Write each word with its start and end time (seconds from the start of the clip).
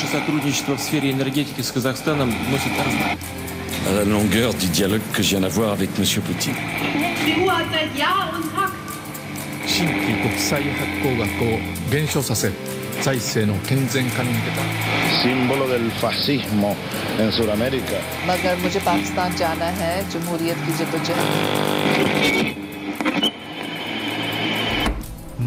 Наше 0.00 0.12
сотрудничество 0.12 0.76
в 0.76 0.80
сфере 0.80 1.10
la 3.92 4.04
longueur 4.04 4.54
du 4.54 4.66
dialogue 4.68 5.02
que 5.12 5.22
je 5.22 5.30
viens 5.30 5.40
d'avoir 5.40 5.72
avec 5.72 5.90
M. 5.98 6.04
Poutine. 6.22 6.54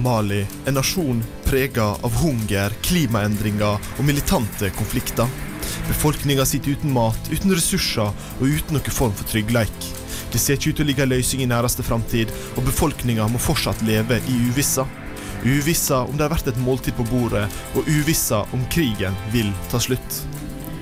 Mali, 0.04 0.46
en 0.66 0.74
nasjon 0.76 1.24
prega 1.46 1.86
av 2.04 2.16
hunger, 2.20 2.74
klimaendringer 2.84 3.78
og 3.80 4.04
militante 4.04 4.68
konflikter. 4.76 5.30
Befolkninga 5.88 6.44
sitter 6.46 6.76
uten 6.76 6.92
mat, 6.92 7.30
uten 7.32 7.54
ressurser 7.56 8.12
og 8.12 8.44
uten 8.44 8.76
noen 8.76 8.92
form 8.98 9.16
for 9.16 9.30
trygghet. 9.32 9.88
Det 10.34 10.42
ser 10.42 10.60
ikke 10.60 10.74
ut 10.74 10.80
til 10.82 10.84
å 10.84 10.90
ligge 10.90 11.06
en 11.06 11.14
løsning 11.14 11.46
i 11.46 11.48
næreste 11.48 11.86
framtid, 11.88 12.36
og 12.58 12.68
befolkninga 12.68 13.30
må 13.32 13.40
fortsatt 13.40 13.86
leve 13.88 14.20
i 14.28 14.38
uvissa. 14.50 14.84
Uvissa 15.48 16.04
om 16.04 16.18
det 16.18 16.28
har 16.28 16.36
vært 16.36 16.52
et 16.52 16.64
måltid 16.66 17.00
på 17.00 17.08
bordet, 17.08 17.48
og 17.72 17.88
uvissa 17.88 18.44
om 18.52 18.68
krigen 18.74 19.16
vil 19.32 19.56
ta 19.72 19.80
slutt. 19.80 20.24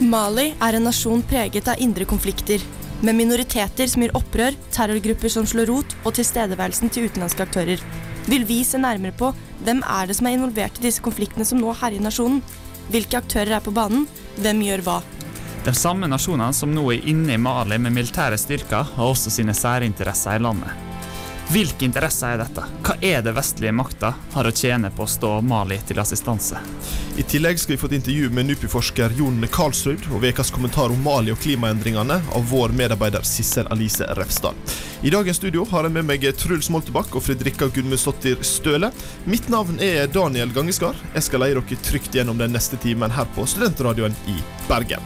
Mali 0.01 0.55
er 0.57 0.79
en 0.79 0.89
nasjon 0.89 1.21
preget 1.29 1.69
av 1.69 1.77
indre 1.83 2.09
konflikter, 2.09 2.63
med 3.05 3.21
minoriteter 3.21 3.89
som 3.89 4.01
gir 4.01 4.17
opprør, 4.17 4.57
terrorgrupper 4.73 5.29
som 5.29 5.45
slår 5.45 5.69
rot, 5.69 5.99
og 6.05 6.15
tilstedeværelsen 6.17 6.89
til 6.89 7.09
utenlandske 7.09 7.45
aktører. 7.45 8.09
Vil 8.29 8.45
vi 8.45 8.61
se 8.67 8.77
nærmere 8.81 9.15
på 9.17 9.31
hvem 9.65 9.81
er 9.81 10.09
det 10.09 10.17
som 10.17 10.27
er 10.29 10.37
involvert 10.37 10.77
i 10.77 10.85
disse 10.85 11.01
konfliktene 11.01 11.45
som 11.47 11.61
nå 11.61 11.73
herjer 11.81 12.03
nasjonen? 12.03 12.41
Hvilke 12.91 13.21
aktører 13.21 13.57
er 13.57 13.65
på 13.65 13.73
banen? 13.73 14.05
Hvem 14.41 14.61
gjør 14.65 14.85
hva? 14.85 14.99
De 15.65 15.73
samme 15.77 16.09
nasjonene 16.09 16.53
som 16.57 16.71
nå 16.73 16.87
er 16.93 17.09
inne 17.09 17.35
i 17.35 17.41
Mali 17.41 17.77
med 17.81 17.93
militære 17.93 18.37
styrker, 18.41 18.95
har 18.95 19.11
også 19.11 19.33
sine 19.33 19.53
særinteresser 19.57 20.37
i 20.37 20.41
landet. 20.41 20.90
Hvilke 21.51 21.83
interesser 21.83 22.31
er 22.31 22.37
dette? 22.39 22.63
Hva 22.85 22.93
er 23.03 23.23
det 23.25 23.33
vestlige 23.35 23.73
makta 23.75 24.13
har 24.31 24.47
å 24.47 24.53
tjene 24.55 24.87
på 24.95 25.03
å 25.03 25.09
stå 25.09 25.31
Mali 25.43 25.75
til 25.83 25.99
assistanse? 25.99 26.61
I 27.19 27.25
tillegg 27.27 27.59
skal 27.59 27.73
vi 27.73 27.79
få 27.81 27.89
et 27.89 27.95
intervju 27.97 28.29
med 28.31 28.47
NUPI-forsker 28.47 29.17
Jon 29.17 29.43
Karlsrud 29.51 30.05
og 30.15 30.23
ukas 30.23 30.51
kommentar 30.55 30.93
om 30.93 31.01
Mali 31.03 31.33
og 31.33 31.41
klimaendringene 31.43 32.21
av 32.23 32.45
vår 32.47 32.71
medarbeider 32.79 33.27
Sissel 33.27 33.67
Alice 33.67 34.07
Refsdal. 34.15 34.55
I 35.03 35.11
dagens 35.11 35.41
studio 35.41 35.65
har 35.73 35.89
jeg 35.89 35.95
med 35.97 36.07
meg 36.07 36.23
Truls 36.39 36.71
Moltebakk 36.71 37.17
og 37.19 37.25
Fredrikka 37.25 37.67
Gudmundsdottir 37.67 38.39
Støle. 38.47 38.93
Mitt 39.27 39.51
navn 39.51 39.81
er 39.83 40.07
Daniel 40.07 40.55
Gangeskar. 40.55 40.95
Jeg 41.17 41.27
skal 41.27 41.43
leie 41.43 41.59
dere 41.59 41.83
trygt 41.83 42.15
gjennom 42.15 42.39
den 42.39 42.55
neste 42.55 42.79
timen 42.79 43.11
her 43.11 43.27
på 43.35 43.43
Studentradioen 43.49 44.15
i 44.31 44.39
Bergen. 44.71 45.03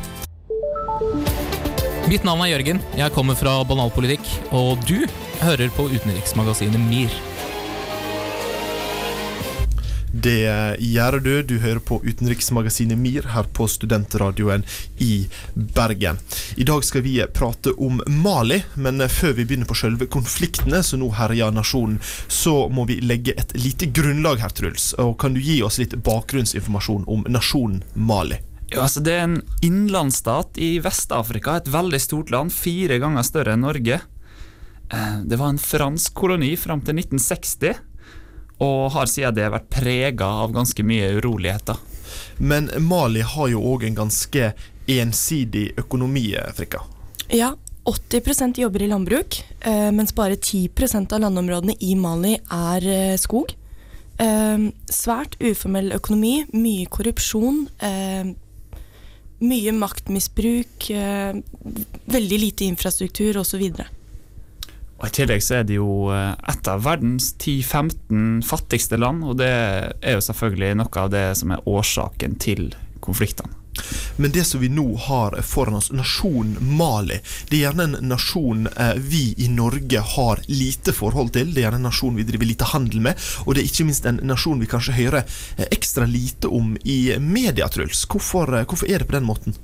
Mitt 2.06 2.22
navn 2.22 2.44
er 2.45 2.52
Jørgen, 2.52 2.80
jeg 2.94 3.14
kommer 3.16 3.34
fra 3.34 3.56
Banalpolitikk, 3.66 4.28
og 4.53 4.78
du 4.86 5.08
hører 5.42 5.72
på 5.73 5.88
utenriksmagasinet 5.89 6.78
MIR. 6.78 7.16
Det 10.14 10.78
gjør 10.86 11.17
du. 11.26 11.31
Du 11.50 11.56
hører 11.64 11.81
på 11.81 11.98
utenriksmagasinet 12.06 13.02
MIR 13.02 13.31
her 13.33 13.50
på 13.58 13.66
Studentradioen 13.66 14.61
i 15.02 15.26
Bergen. 15.56 16.22
I 16.61 16.70
dag 16.70 16.86
skal 16.86 17.02
vi 17.09 17.17
prate 17.33 17.73
om 17.73 17.98
Mali, 18.06 18.61
men 18.78 19.02
før 19.09 19.33
vi 19.33 19.50
begynner 19.50 19.66
på 19.66 19.81
selve 19.81 20.06
konfliktene 20.06 20.86
som 20.86 21.02
nå 21.02 21.09
herjer 21.17 21.58
nasjonen, 21.58 21.98
så 22.30 22.67
må 22.70 22.86
vi 22.86 23.02
legge 23.02 23.33
et 23.33 23.58
lite 23.58 23.89
grunnlag 23.89 24.45
her, 24.45 24.53
Truls. 24.53 24.94
Og 25.02 25.17
kan 25.17 25.33
du 25.33 25.42
gi 25.42 25.64
oss 25.66 25.81
litt 25.81 25.98
bakgrunnsinformasjon 26.06 27.09
om 27.09 27.26
nasjonen 27.33 27.81
Mali? 27.98 28.45
Ja, 28.76 28.84
altså 28.84 29.02
Det 29.04 29.14
er 29.16 29.23
en 29.23 29.42
innlandsstat 29.64 30.59
i 30.59 30.76
Vest-Afrika, 30.84 31.58
et 31.58 31.72
veldig 31.72 32.02
stort 32.04 32.31
land, 32.34 32.54
fire 32.54 33.00
ganger 33.00 33.23
større 33.23 33.55
enn 33.55 33.64
Norge. 33.66 34.02
Eh, 34.92 35.17
Det 35.23 35.39
var 35.39 35.49
en 35.54 35.61
fransk 35.61 36.14
koloni 36.14 36.55
fram 36.60 36.82
til 36.82 36.99
1960, 36.99 37.80
og 38.60 38.92
har 38.92 39.05
siden 39.11 39.36
det 39.36 39.52
vært 39.52 39.70
prega 39.70 40.27
av 40.44 40.54
ganske 40.55 40.83
mye 40.83 41.16
uroligheter. 41.17 41.80
Men 42.39 42.70
Mali 42.80 43.22
har 43.22 43.48
jo 43.52 43.64
òg 43.73 43.88
en 43.88 43.95
ganske 43.95 44.54
ensidig 44.88 45.73
økonomi, 45.80 46.36
Frikka. 46.54 46.83
Ja, 47.33 47.55
80% 47.86 48.58
jobber 48.58 48.82
i 48.82 48.88
landbruk, 48.88 49.44
eh, 49.61 49.92
mens 49.92 50.14
bare 50.16 50.36
10% 50.36 51.14
av 51.14 51.22
landområdene 51.22 51.76
i 51.80 51.95
Mali 51.95 52.36
er 52.52 52.88
eh, 52.88 53.17
skog. 53.17 53.55
Svært 54.16 55.36
uformell 55.44 55.92
økonomi, 55.92 56.45
mye 56.54 56.86
korrupsjon, 56.88 57.67
eh, 57.83 58.23
mye 59.44 59.73
maktmisbruk, 59.76 60.90
eh, 60.90 61.36
veldig 62.06 62.40
lite 62.40 62.66
infrastruktur 62.70 63.42
osv. 63.42 63.66
Og 64.96 65.10
I 65.10 65.12
tillegg 65.12 65.44
så 65.44 65.60
er 65.60 65.68
det 65.68 65.76
jo 65.80 66.08
eh, 66.16 66.32
et 66.52 66.72
av 66.72 66.86
verdens 66.86 67.34
10-15 67.36 68.46
fattigste 68.48 69.00
land, 69.02 69.26
og 69.28 69.38
det 69.42 69.52
er 69.52 70.18
jo 70.18 70.23
selvfølgelig 70.23 70.80
noe 70.80 71.04
av 71.04 71.12
det 71.14 71.28
som 71.42 71.52
er 71.52 71.68
årsaken 71.68 72.40
til 72.40 72.70
konfliktene. 73.04 73.64
Men 74.15 74.31
det 74.31 74.43
som 74.43 74.61
vi 74.61 74.69
nå 74.69 74.86
har 75.08 75.36
foran 75.41 75.75
oss, 75.75 75.91
nasjonen 75.91 76.58
Mali, 76.77 77.19
det 77.49 77.58
er 77.58 77.65
gjerne 77.65 77.87
en 77.89 78.09
nasjon 78.09 78.67
eh, 78.71 78.93
vi 78.95 79.33
i 79.37 79.49
Norge 79.52 79.99
har 80.15 80.41
lite 80.47 80.93
forhold 80.95 81.33
til. 81.36 81.52
Det 81.52 81.61
er 81.61 81.67
gjerne 81.67 81.81
en 81.83 81.89
nasjon 81.89 82.15
vi 82.15 82.27
driver 82.27 82.49
lite 82.49 82.69
handel 82.71 83.03
med, 83.09 83.25
og 83.45 83.55
det 83.55 83.63
er 83.63 83.71
ikke 83.71 83.87
minst 83.89 84.08
en 84.09 84.21
nasjon 84.23 84.61
vi 84.61 84.69
kanskje 84.71 84.95
hører 84.97 85.23
eh, 85.23 85.67
ekstra 85.67 86.08
lite 86.09 86.52
om 86.52 86.75
i 86.83 86.99
media, 87.19 87.67
Truls. 87.71 88.05
Hvorfor, 88.08 88.55
eh, 88.55 88.67
hvorfor 88.67 88.89
er 88.89 89.03
det 89.03 89.09
på 89.09 89.17
den 89.17 89.27
måten? 89.27 89.58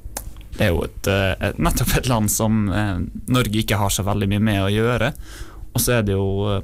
Det 0.52 0.68
er 0.68 0.74
jo 0.74 0.84
et, 0.84 1.08
et, 1.08 1.58
nettopp 1.64 1.96
et 1.96 2.10
land 2.12 2.28
som 2.30 2.66
Norge 2.68 3.62
ikke 3.62 3.78
har 3.80 3.90
så 3.90 4.04
veldig 4.04 4.28
mye 4.34 4.44
med 4.44 4.60
å 4.66 4.70
gjøre. 4.70 5.14
Og 5.72 5.80
så 5.82 5.96
er 5.96 6.04
det 6.06 6.18
jo, 6.18 6.60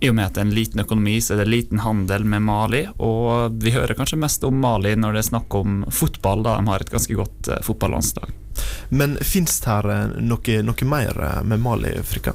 i 0.00 0.08
og 0.08 0.16
med 0.16 0.30
at 0.30 0.36
det 0.36 0.40
er 0.40 0.48
en 0.48 0.56
liten 0.56 0.80
økonomi, 0.80 1.18
så 1.20 1.34
er 1.34 1.42
det 1.42 1.50
liten 1.52 1.82
handel 1.84 2.24
med 2.24 2.44
Mali. 2.46 2.84
Og 3.04 3.56
vi 3.60 3.74
hører 3.74 3.96
kanskje 3.98 4.20
mest 4.20 4.44
om 4.48 4.56
Mali 4.62 4.94
når 4.96 5.16
det 5.16 5.24
er 5.24 5.30
snakk 5.30 5.56
om 5.58 5.82
fotball, 5.92 6.44
da 6.46 6.56
de 6.56 6.70
har 6.72 6.84
et 6.84 6.92
ganske 6.92 7.16
godt 7.18 7.50
eh, 7.52 7.60
fotballandslag. 7.66 8.32
Men 8.88 9.18
fins 9.24 9.60
det 9.60 9.68
her 9.68 9.90
eh, 9.92 10.14
noe, 10.24 10.62
noe 10.64 10.88
mer 10.88 11.20
eh, 11.26 11.42
med 11.44 11.60
Mali, 11.60 11.92
Frikka? 12.06 12.32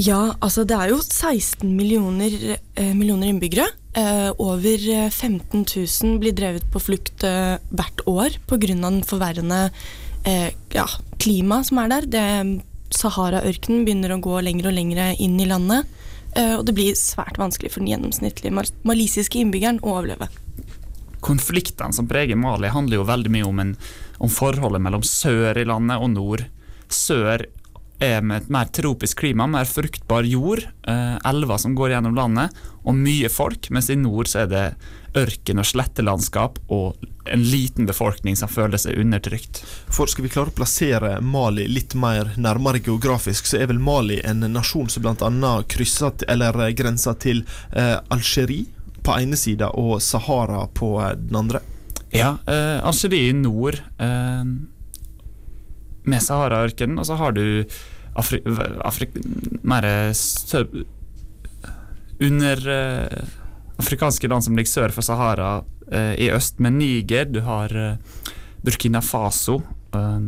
Ja, 0.00 0.36
altså 0.44 0.64
det 0.68 0.76
er 0.76 0.92
jo 0.92 1.00
16 1.00 1.68
millioner, 1.72 2.32
eh, 2.76 2.92
millioner 2.96 3.30
innbyggere. 3.32 3.68
Eh, 3.96 4.30
over 4.40 4.88
eh, 4.92 5.08
15 5.10 5.64
000 5.64 6.18
blir 6.20 6.36
drevet 6.36 6.64
på 6.72 6.82
flukt 6.84 7.24
eh, 7.24 7.56
hvert 7.72 8.02
år 8.08 8.40
pga. 8.48 8.72
den 8.72 9.02
forverrende 9.08 9.70
eh, 10.24 10.50
ja, 10.72 10.88
klimaet 11.20 11.68
som 11.68 11.80
er 11.80 11.92
der. 11.92 12.08
Det, 12.12 12.26
Sahara-ørkenen 12.96 13.84
begynner 13.84 14.12
å 14.14 14.20
gå 14.22 14.40
lenger 14.44 14.68
og 14.70 14.76
lenger 14.76 15.16
inn 15.18 15.40
i 15.40 15.48
landet. 15.48 15.88
Eh, 16.36 16.54
og 16.56 16.66
det 16.68 16.74
blir 16.76 16.98
svært 16.98 17.40
vanskelig 17.40 17.72
for 17.74 17.82
den 17.82 17.92
gjennomsnittlige 17.94 18.54
mal 18.54 18.68
malisiske 18.86 19.40
innbyggeren 19.40 19.80
å 19.82 19.96
overleve. 19.98 20.28
Konfliktene 21.24 21.96
som 21.96 22.08
preger 22.08 22.38
Mali, 22.38 22.70
handler 22.70 23.00
jo 23.00 23.08
veldig 23.08 23.32
mye 23.34 23.48
om, 23.48 23.62
en, 23.62 23.72
om 24.22 24.30
forholdet 24.30 24.84
mellom 24.84 25.02
sør 25.06 25.58
i 25.58 25.66
landet 25.66 26.02
og 26.02 26.12
nord. 26.12 26.44
Sør 26.92 27.48
er 28.02 28.22
med 28.22 28.42
et 28.42 28.52
mer 28.52 28.68
tropisk 28.74 29.22
klima, 29.22 29.46
mer 29.48 29.68
fruktbar 29.68 30.26
jord, 30.28 30.64
eh, 30.86 31.16
elver 31.24 31.60
som 31.60 31.74
går 31.76 31.94
gjennom 31.94 32.16
landet, 32.16 32.54
og 32.84 32.94
mye 32.94 33.30
folk, 33.32 33.70
mens 33.70 33.90
i 33.90 33.96
nord 33.98 34.28
så 34.30 34.44
er 34.44 34.50
det 34.52 34.64
ørken 35.16 35.62
og 35.62 35.66
slettelandskap 35.66 36.58
og 36.72 37.06
en 37.32 37.42
liten 37.42 37.88
befolkning 37.88 38.36
som 38.38 38.50
føler 38.52 38.78
seg 38.78 38.98
undertrykt. 39.00 39.62
For 39.88 40.10
skal 40.10 40.26
vi 40.26 40.32
klare 40.32 40.52
å 40.52 40.56
plassere 40.56 41.16
Mali 41.24 41.66
litt 41.70 41.96
mer 41.98 42.34
nærmere 42.36 42.82
geografisk, 42.84 43.48
så 43.48 43.62
er 43.62 43.70
vel 43.72 43.80
Mali 43.82 44.20
en 44.24 44.44
nasjon 44.52 44.90
som 44.92 45.06
bl.a. 45.06 45.52
krysser 45.68 46.26
eller 46.28 46.60
grenser 46.76 47.16
til 47.22 47.42
eh, 47.72 47.96
Algerie 48.12 48.68
på 49.06 49.16
ene 49.16 49.38
sida 49.38 49.70
og 49.78 49.98
Sahara 50.02 50.66
på 50.74 50.96
eh, 51.02 51.14
den 51.18 51.42
andre. 51.42 51.62
Ja, 52.14 52.36
eh, 52.46 52.78
Algerie 52.86 53.30
i 53.30 53.36
nord 53.36 53.80
eh, 53.98 54.42
med 56.06 56.22
Sahara-ørkenen, 56.22 56.98
og 57.02 57.08
så 57.08 57.18
har 57.20 57.34
du 57.36 57.64
Afri 58.16 58.40
Afri 58.86 59.10
mer 59.66 59.86
sø 60.16 60.62
under 62.16 62.68
eh, 62.72 63.24
afrikanske 63.76 64.28
land 64.28 64.44
som 64.46 64.56
ligger 64.56 64.70
sør 64.70 64.94
for 64.94 65.04
Sahara 65.04 65.50
eh, 65.92 66.14
i 66.24 66.30
øst, 66.32 66.58
med 66.58 66.78
Niger. 66.78 67.28
Du 67.28 67.42
har 67.44 67.72
eh, 67.76 67.98
Burkina 68.64 69.02
Faso 69.04 69.60
eh, 69.92 70.20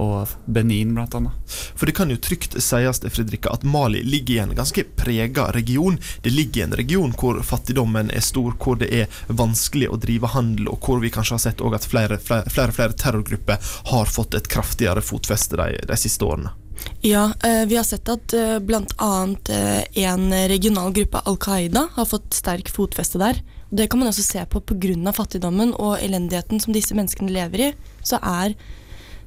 og 0.00 0.28
Benin, 0.46 0.94
blant 0.94 1.14
annet. 1.14 1.56
For 1.76 1.86
det 1.86 1.96
kan 1.96 2.10
jo 2.10 2.16
trygt 2.16 2.56
sies 2.62 3.02
det, 3.02 3.12
Fredrika, 3.12 3.52
at 3.52 3.66
Mali 3.66 4.02
ligger 4.02 4.34
i 4.34 4.40
en 4.44 4.54
ganske 4.56 4.84
prega 4.96 5.50
region. 5.52 5.98
Det 6.22 6.32
ligger 6.32 6.62
i 6.62 6.64
en 6.64 6.76
region 6.78 7.12
hvor 7.18 7.42
fattigdommen 7.46 8.10
er 8.10 8.24
stor, 8.24 8.56
hvor 8.58 8.80
det 8.80 8.90
er 9.02 9.22
vanskelig 9.28 9.90
å 9.92 10.00
drive 10.00 10.32
handel, 10.32 10.72
og 10.72 10.80
hvor 10.86 11.02
vi 11.02 11.12
kanskje 11.12 11.38
har 11.38 11.44
sett 11.46 11.62
at 11.62 11.88
flere 11.88 12.18
flere, 12.18 12.50
flere, 12.50 12.72
flere 12.72 12.96
terrorgrupper 12.98 13.72
har 13.92 14.10
fått 14.10 14.34
et 14.34 14.48
kraftigere 14.48 15.04
fotfeste 15.04 15.58
de, 15.60 15.78
de 15.88 15.98
siste 16.00 16.24
årene. 16.24 16.52
Ja, 17.00 17.32
eh, 17.44 17.64
vi 17.66 17.76
har 17.76 17.86
sett 17.86 18.08
at 18.10 18.32
eh, 18.34 18.58
bl.a. 18.58 19.14
Eh, 19.48 20.04
en 20.04 20.32
regional 20.48 20.92
gruppe, 20.92 21.22
Al 21.24 21.38
Qaida, 21.38 21.86
har 21.94 22.08
fått 22.08 22.34
sterk 22.34 22.70
fotfeste 22.74 23.20
der. 23.22 23.42
Det 23.70 23.86
kan 23.88 24.02
man 24.02 24.10
også 24.10 24.22
se 24.22 24.44
på 24.46 24.60
pga. 24.60 25.12
fattigdommen 25.12 25.74
og 25.74 26.02
elendigheten 26.02 26.60
som 26.60 26.74
disse 26.74 26.94
menneskene 26.94 27.32
lever 27.32 27.68
i. 27.68 27.72
Så 28.02 28.18
er 28.20 28.54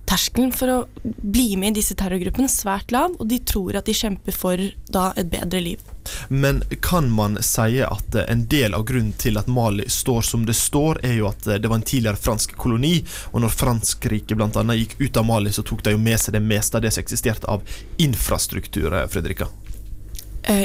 terskelen 0.05 0.53
for 0.53 0.71
å 0.71 0.77
bli 1.03 1.55
med 1.57 1.73
i 1.73 1.81
disse 1.81 1.97
terrorgruppene 1.97 2.49
svært 2.51 2.93
lav, 2.93 3.15
og 3.19 3.27
de 3.29 3.39
tror 3.41 3.77
at 3.79 3.87
de 3.89 3.95
kjemper 3.97 4.35
for 4.35 4.61
da 4.93 5.09
et 5.17 5.29
bedre 5.31 5.61
liv. 5.63 5.91
Men 6.29 6.61
kan 6.81 7.09
man 7.11 7.37
si 7.43 7.81
at 7.81 8.15
eh, 8.15 8.29
en 8.29 8.45
del 8.49 8.77
av 8.77 8.85
grunnen 8.85 9.13
til 9.17 9.39
at 9.41 9.49
Mali 9.51 9.87
står 9.89 10.21
som 10.21 10.45
det 10.45 10.57
står, 10.57 11.01
er 11.05 11.17
jo 11.19 11.29
at 11.29 11.47
eh, 11.47 11.59
det 11.61 11.71
var 11.71 11.81
en 11.81 11.87
tidligere 11.87 12.21
fransk 12.21 12.55
koloni, 12.61 12.99
og 13.33 13.41
når 13.43 13.55
Frankrike 13.55 14.37
bl.a. 14.37 14.65
gikk 14.77 14.97
ut 15.01 15.21
av 15.21 15.27
Mali, 15.27 15.53
så 15.53 15.65
tok 15.65 15.83
de 15.85 15.95
jo 15.95 16.01
med 16.01 16.21
seg 16.21 16.37
det 16.37 16.43
meste 16.45 16.77
av 16.77 16.85
det 16.85 16.93
som 16.93 17.05
eksisterte 17.05 17.49
av 17.49 17.65
infrastruktur, 17.97 18.91
eh, 18.93 19.07
Fredrika? 19.11 19.49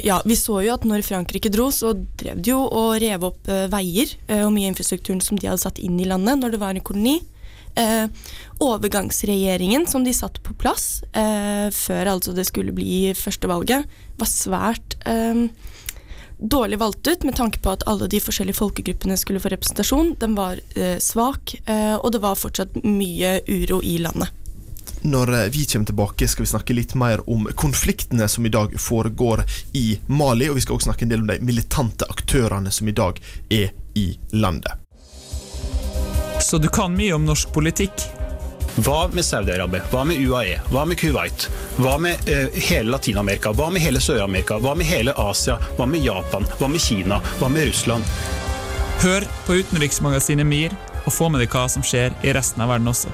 Ja, 0.05 0.19
vi 0.29 0.35
så 0.37 0.59
jo 0.61 0.75
at 0.75 0.83
når 0.85 1.01
Frankrike 1.07 1.49
dro, 1.49 1.71
så 1.73 1.95
drev 1.97 2.43
de 2.45 2.51
jo 2.51 2.59
og 2.69 2.99
rev 3.01 3.23
opp 3.31 3.47
veier 3.73 4.11
og 4.45 4.51
mye 4.53 4.67
av 4.67 4.75
infrastrukturen 4.75 5.23
som 5.25 5.39
de 5.41 5.49
hadde 5.49 5.63
satt 5.63 5.81
inn 5.81 5.95
i 5.97 6.05
landet 6.05 6.37
når 6.37 6.53
det 6.53 6.61
var 6.61 6.77
en 6.77 6.85
koloni. 6.85 7.15
Eh, 7.81 8.07
overgangsregjeringen 8.61 9.87
som 9.89 10.05
de 10.05 10.13
satt 10.13 10.43
på 10.45 10.53
plass 10.61 11.03
eh, 11.17 11.71
før 11.73 12.11
altså 12.13 12.35
det 12.37 12.45
skulle 12.45 12.75
bli 12.77 13.15
førstevalget, 13.17 13.87
var 14.21 14.29
svært 14.29 14.99
eh, 15.09 15.47
dårlig 16.41 16.79
valgt 16.79 17.09
ut 17.09 17.25
med 17.25 17.37
tanke 17.37 17.61
på 17.65 17.73
at 17.73 17.87
alle 17.89 18.09
de 18.11 18.21
forskjellige 18.21 18.61
folkegruppene 18.61 19.17
skulle 19.21 19.41
få 19.41 19.53
representasjon. 19.53 20.15
Den 20.21 20.37
var 20.37 20.61
eh, 20.75 20.99
svak, 21.01 21.55
eh, 21.65 21.97
og 21.97 22.13
det 22.13 22.21
var 22.25 22.37
fortsatt 22.41 22.83
mye 22.85 23.39
uro 23.49 23.81
i 23.83 23.97
landet. 24.05 24.37
Når 25.01 25.33
vi 25.49 25.65
kommer 25.65 25.87
tilbake, 25.87 26.29
skal 26.29 26.45
vi 26.45 26.51
snakke 26.51 26.77
litt 26.77 26.93
mer 26.95 27.23
om 27.31 27.49
konfliktene 27.57 28.29
som 28.29 28.45
i 28.45 28.53
dag 28.53 28.75
foregår 28.77 29.47
i 29.73 29.95
Mali, 30.13 30.51
og 30.53 30.59
vi 30.59 30.67
skal 30.67 30.77
også 30.77 30.91
snakke 30.91 31.09
en 31.09 31.15
del 31.15 31.25
om 31.25 31.33
de 31.33 31.41
militante 31.41 32.05
aktørene 32.05 32.73
som 32.73 32.89
i 32.89 32.97
dag 32.97 33.21
er 33.49 33.73
i 33.97 34.11
landet. 34.37 34.90
Så 36.41 36.59
du 36.59 36.69
kan 36.69 36.97
mye 36.97 37.13
om 37.13 37.25
norsk 37.25 37.53
politikk? 37.53 38.07
Hva 38.81 39.09
med 39.13 39.25
Saudi-Arabia? 39.25 39.83
Hva 39.93 40.05
med 40.09 40.21
UAE? 40.25 40.61
Hva 40.73 40.87
med 40.89 40.99
Kuwait? 40.99 41.49
Hva 41.77 41.99
med 42.01 42.31
uh, 42.31 42.49
hele 42.55 42.91
Latin-Amerika? 42.95 43.53
Hva 43.53 43.69
med 43.71 43.83
hele 43.85 44.01
Sør-Amerika? 44.01 44.57
Hva 44.63 44.73
med 44.79 44.89
hele 44.89 45.13
Asia? 45.21 45.59
Hva 45.77 45.87
med 45.91 46.05
Japan? 46.07 46.47
Hva 46.59 46.71
med 46.73 46.81
Kina? 46.81 47.21
Hva 47.41 47.51
med 47.53 47.69
Russland? 47.69 48.07
Hør 49.03 49.27
på 49.47 49.59
utenriksmagasinet 49.61 50.47
MIR, 50.47 50.77
og 51.05 51.13
få 51.13 51.29
med 51.33 51.45
deg 51.45 51.53
hva 51.53 51.67
som 51.73 51.85
skjer 51.85 52.17
i 52.25 52.33
resten 52.37 52.65
av 52.65 52.73
verden 52.73 52.89
også. 52.93 53.13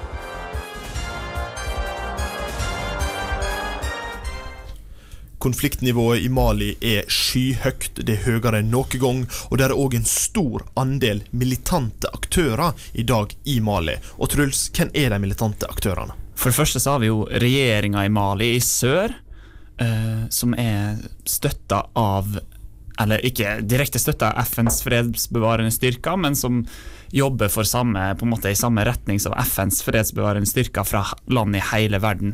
Konfliktnivået 5.46 6.25
i 6.26 6.28
Mali 6.28 6.72
er 6.82 7.04
skyhøyt, 7.06 8.00
det 8.02 8.16
er 8.16 8.25
høyere 8.25 8.58
enn 8.58 8.72
noen 8.72 8.98
gang, 8.98 9.19
og 9.46 9.60
det 9.60 9.69
er 9.69 9.75
òg 9.78 9.93
en 9.94 10.08
stor 10.10 10.64
andel 10.75 11.20
militante 11.31 12.10
aktører 12.10 12.75
i 12.98 13.04
dag 13.06 13.31
i 13.46 13.60
Mali. 13.62 13.94
Og 14.19 14.32
Truls, 14.32 14.64
hvem 14.75 14.90
er 14.90 15.14
de 15.14 15.20
militante 15.22 15.69
aktørene? 15.70 16.16
For 16.34 16.50
det 16.50 16.58
første 16.58 16.82
så 16.82 16.96
har 16.96 17.04
vi 17.04 17.12
jo 17.12 17.20
regjeringa 17.31 18.02
i 18.02 18.10
Mali 18.10 18.48
i 18.56 18.64
sør, 18.64 19.14
eh, 19.78 20.26
som 20.34 20.58
er 20.58 20.98
støtta 21.22 21.84
av 21.94 22.40
Eller 22.98 23.20
ikke 23.28 23.58
direkte 23.60 24.00
støtta 24.00 24.31
av 24.32 24.46
FNs 24.48 24.81
fredsbevarende 24.81 25.70
styrker, 25.70 26.16
men 26.16 26.34
som 26.34 26.62
jobber 27.12 27.50
for 27.52 27.69
samme, 27.69 28.14
på 28.16 28.25
en 28.25 28.32
måte 28.32 28.48
i 28.48 28.56
samme 28.56 28.87
retning 28.88 29.20
som 29.20 29.37
FNs 29.37 29.82
fredsbevarende 29.84 30.48
styrker 30.48 30.88
fra 30.88 31.04
land 31.28 31.54
i 31.56 31.60
hele 31.75 32.00
verden. 32.00 32.32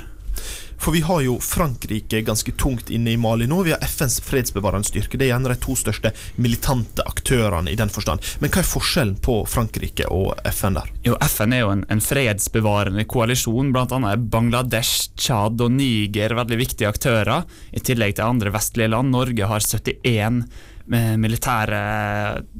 For 0.82 0.92
vi 0.92 1.00
har 1.00 1.20
jo 1.20 1.36
Frankrike 1.40 2.20
ganske 2.20 2.52
tungt 2.52 2.90
inne 2.90 3.12
i 3.12 3.16
Mali 3.16 3.46
nå. 3.46 3.60
Vi 3.62 3.70
har 3.70 3.84
FNs 3.86 4.20
fredsbevarende 4.20 4.88
styrke. 4.88 5.14
Det 5.18 5.28
er 5.28 5.30
gjerne 5.30 5.52
de 5.52 5.60
to 5.62 5.76
største 5.78 6.10
militante 6.42 7.04
aktørene 7.06 7.70
i 7.70 7.76
den 7.78 7.92
forstand. 7.92 8.24
Men 8.42 8.50
hva 8.50 8.64
er 8.64 8.66
forskjellen 8.66 9.20
på 9.22 9.36
Frankrike 9.46 10.08
og 10.10 10.34
FN 10.50 10.80
der? 10.80 10.90
Jo, 11.06 11.14
FN 11.22 11.54
er 11.54 11.62
jo 11.62 11.70
en, 11.76 11.84
en 11.86 12.02
fredsbevarende 12.02 13.06
koalisjon. 13.06 13.70
Blant 13.70 13.94
annet 13.94 14.26
Bangladesh, 14.32 15.12
Tsjad 15.14 15.62
og 15.62 15.70
Niger 15.76 16.34
veldig 16.40 16.58
viktige 16.58 16.90
aktører. 16.90 17.46
I 17.70 17.86
tillegg 17.86 18.16
til 18.18 18.26
andre 18.26 18.50
vestlige 18.50 18.90
land. 18.90 19.14
Norge 19.14 19.52
har 19.54 19.62
71 19.62 20.42
med 20.90 21.22
militære 21.22 21.84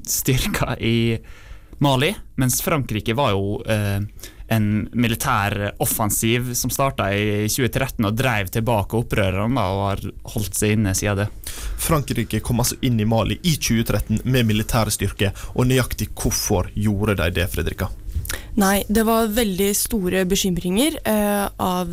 styrker 0.06 0.76
i 0.78 0.98
Mali, 1.82 2.12
mens 2.38 2.62
Frankrike 2.62 3.18
var 3.18 3.34
jo 3.34 3.58
eh, 3.66 3.98
en 4.52 4.68
militær 4.92 5.72
offensiv 5.82 6.52
som 6.58 6.72
starta 6.72 7.08
i 7.14 7.48
2013 7.48 8.08
og 8.08 8.18
drev 8.18 8.52
tilbake 8.52 8.98
opprørerne 8.98 9.66
og 9.72 9.82
har 9.86 10.04
holdt 10.34 10.58
seg 10.58 10.76
inne 10.76 10.94
siden 10.98 11.24
det. 11.24 11.28
Frankrike 11.82 12.42
kom 12.44 12.62
altså 12.62 12.78
inn 12.86 13.00
i 13.02 13.08
Mali 13.08 13.38
i 13.42 13.56
2013 13.56 14.22
med 14.24 14.48
militære 14.48 14.94
styrker, 14.94 15.34
og 15.56 15.68
nøyaktig 15.68 16.12
hvorfor 16.14 16.70
gjorde 16.74 17.18
de 17.20 17.32
det, 17.40 17.48
Fredrika? 17.52 17.90
Nei, 18.60 18.82
det 18.88 19.02
var 19.08 19.30
veldig 19.32 19.70
store 19.76 20.26
bekymringer 20.28 20.98
eh, 21.08 21.46
av 21.56 21.88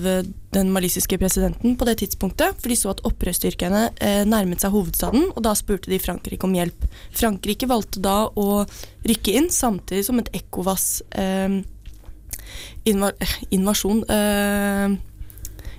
den 0.51 0.71
malisiske 0.73 1.17
presidenten 1.21 1.77
på 1.79 1.87
det 1.87 1.99
tidspunktet, 2.01 2.59
for 2.59 2.71
de 2.71 2.77
så 2.79 2.91
at 2.91 3.03
opprørsstyrkene 3.07 3.83
eh, 3.95 4.21
nærmet 4.27 4.63
seg 4.63 4.73
hovedstaden, 4.73 5.29
og 5.31 5.43
da 5.45 5.53
spurte 5.55 5.91
de 5.91 6.01
Frankrike 6.03 6.47
om 6.47 6.55
hjelp. 6.57 6.87
Frankrike 7.15 7.69
valgte 7.69 8.03
da 8.03 8.25
å 8.27 8.63
rykke 9.07 9.35
inn, 9.39 9.49
samtidig 9.53 10.03
som 10.07 10.19
et 10.19 10.31
ekkovass 10.35 10.89
eh, 11.15 11.61
invasjon 12.89 14.03
eh, 14.09 14.97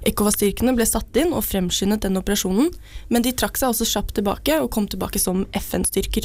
ECOWAS-styrkene 0.08 0.72
ble 0.76 0.84
satt 0.88 1.16
inn 1.20 1.34
og 1.36 1.44
fremskyndet 1.44 2.02
den 2.06 2.16
operasjonen, 2.20 2.68
men 3.12 3.24
de 3.24 3.32
trakk 3.36 3.56
seg 3.60 3.68
også 3.72 3.86
kjapt 3.92 4.12
tilbake 4.18 4.54
og 4.62 4.72
kom 4.72 4.86
tilbake 4.90 5.18
som 5.20 5.38
FN-styrker. 5.60 6.24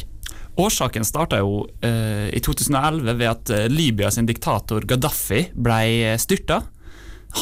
Årsaken 0.56 1.04
starta 1.04 1.38
jo 1.42 1.66
eh, 1.84 2.28
i 2.32 2.40
2011 2.40 3.18
ved 3.18 3.28
at 3.28 3.50
eh, 3.52 3.68
Libya 3.68 4.10
sin 4.10 4.26
diktator 4.28 4.80
Gaddafi 4.88 5.46
ble 5.52 6.16
styrta. 6.20 6.62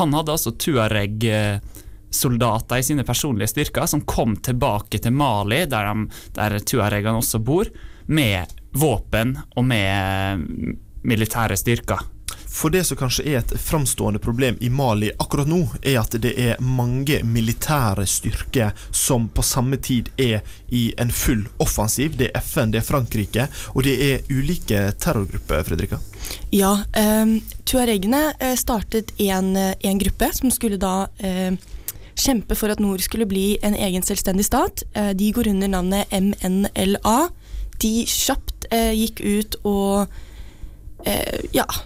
Han 0.01 0.15
hadde 0.17 0.33
altså 0.35 0.51
Tuareg-soldater 0.59 2.77
i 2.81 2.87
sine 2.87 3.05
personlige 3.07 3.53
styrker 3.53 3.87
som 3.91 4.07
kom 4.09 4.37
tilbake 4.43 4.99
til 4.99 5.13
Mali, 5.15 5.67
der, 5.71 5.85
de, 5.93 5.99
der 6.35 6.59
tuaregene 6.67 7.19
også 7.23 7.39
bor, 7.39 7.67
med 8.11 8.47
våpen 8.75 9.39
og 9.55 9.65
med 9.65 10.39
militære 11.07 11.57
styrker. 11.61 12.14
For 12.55 12.71
det 12.71 12.85
som 12.87 12.97
kanskje 12.97 13.25
er 13.33 13.41
et 13.41 13.53
framstående 13.61 14.21
problem 14.23 14.57
i 14.63 14.69
Mali 14.71 15.11
akkurat 15.19 15.49
nå, 15.51 15.59
er 15.83 15.99
at 15.99 16.15
det 16.23 16.37
er 16.39 16.61
mange 16.63 17.19
militære 17.27 18.07
styrker 18.07 18.71
som 18.95 19.27
på 19.35 19.43
samme 19.43 19.81
tid 19.83 20.13
er 20.23 20.45
i 20.71 20.85
en 21.03 21.11
full 21.11 21.43
offensiv. 21.59 22.15
Det 22.21 22.29
er 22.31 22.45
FN, 22.47 22.71
det 22.71 22.79
er 22.79 22.87
Frankrike, 22.87 23.47
og 23.75 23.83
det 23.87 23.95
er 24.07 24.29
ulike 24.31 24.85
terrorgrupper, 25.03 25.65
Fredrika? 25.67 25.99
Ja, 26.55 26.77
eh, 26.95 27.33
tuaregene 27.67 28.23
startet 28.57 29.11
en, 29.19 29.57
en, 29.59 29.99
gruppe 29.99 30.29
som 30.37 30.53
skulle 30.55 30.79
da 30.79 31.09
eh, 31.19 31.57
kjempe 32.15 32.55
for 32.55 32.71
at 32.71 32.83
nord 32.83 33.03
skulle 33.03 33.27
bli 33.27 33.57
en 33.67 33.75
egen 33.75 34.07
selvstendig 34.07 34.47
stat. 34.47 34.85
Eh, 34.95 35.11
de 35.19 35.33
går 35.35 35.51
under 35.51 35.73
navnet 35.73 36.15
MNLA. 36.15 37.17
De 37.83 37.93
kjapt 38.07 38.69
eh, 38.71 38.93
gikk 38.95 39.25
ut 39.27 39.59
og 39.67 40.07
eh, 41.03 41.51
ja 41.51 41.67
eh, 41.67 41.83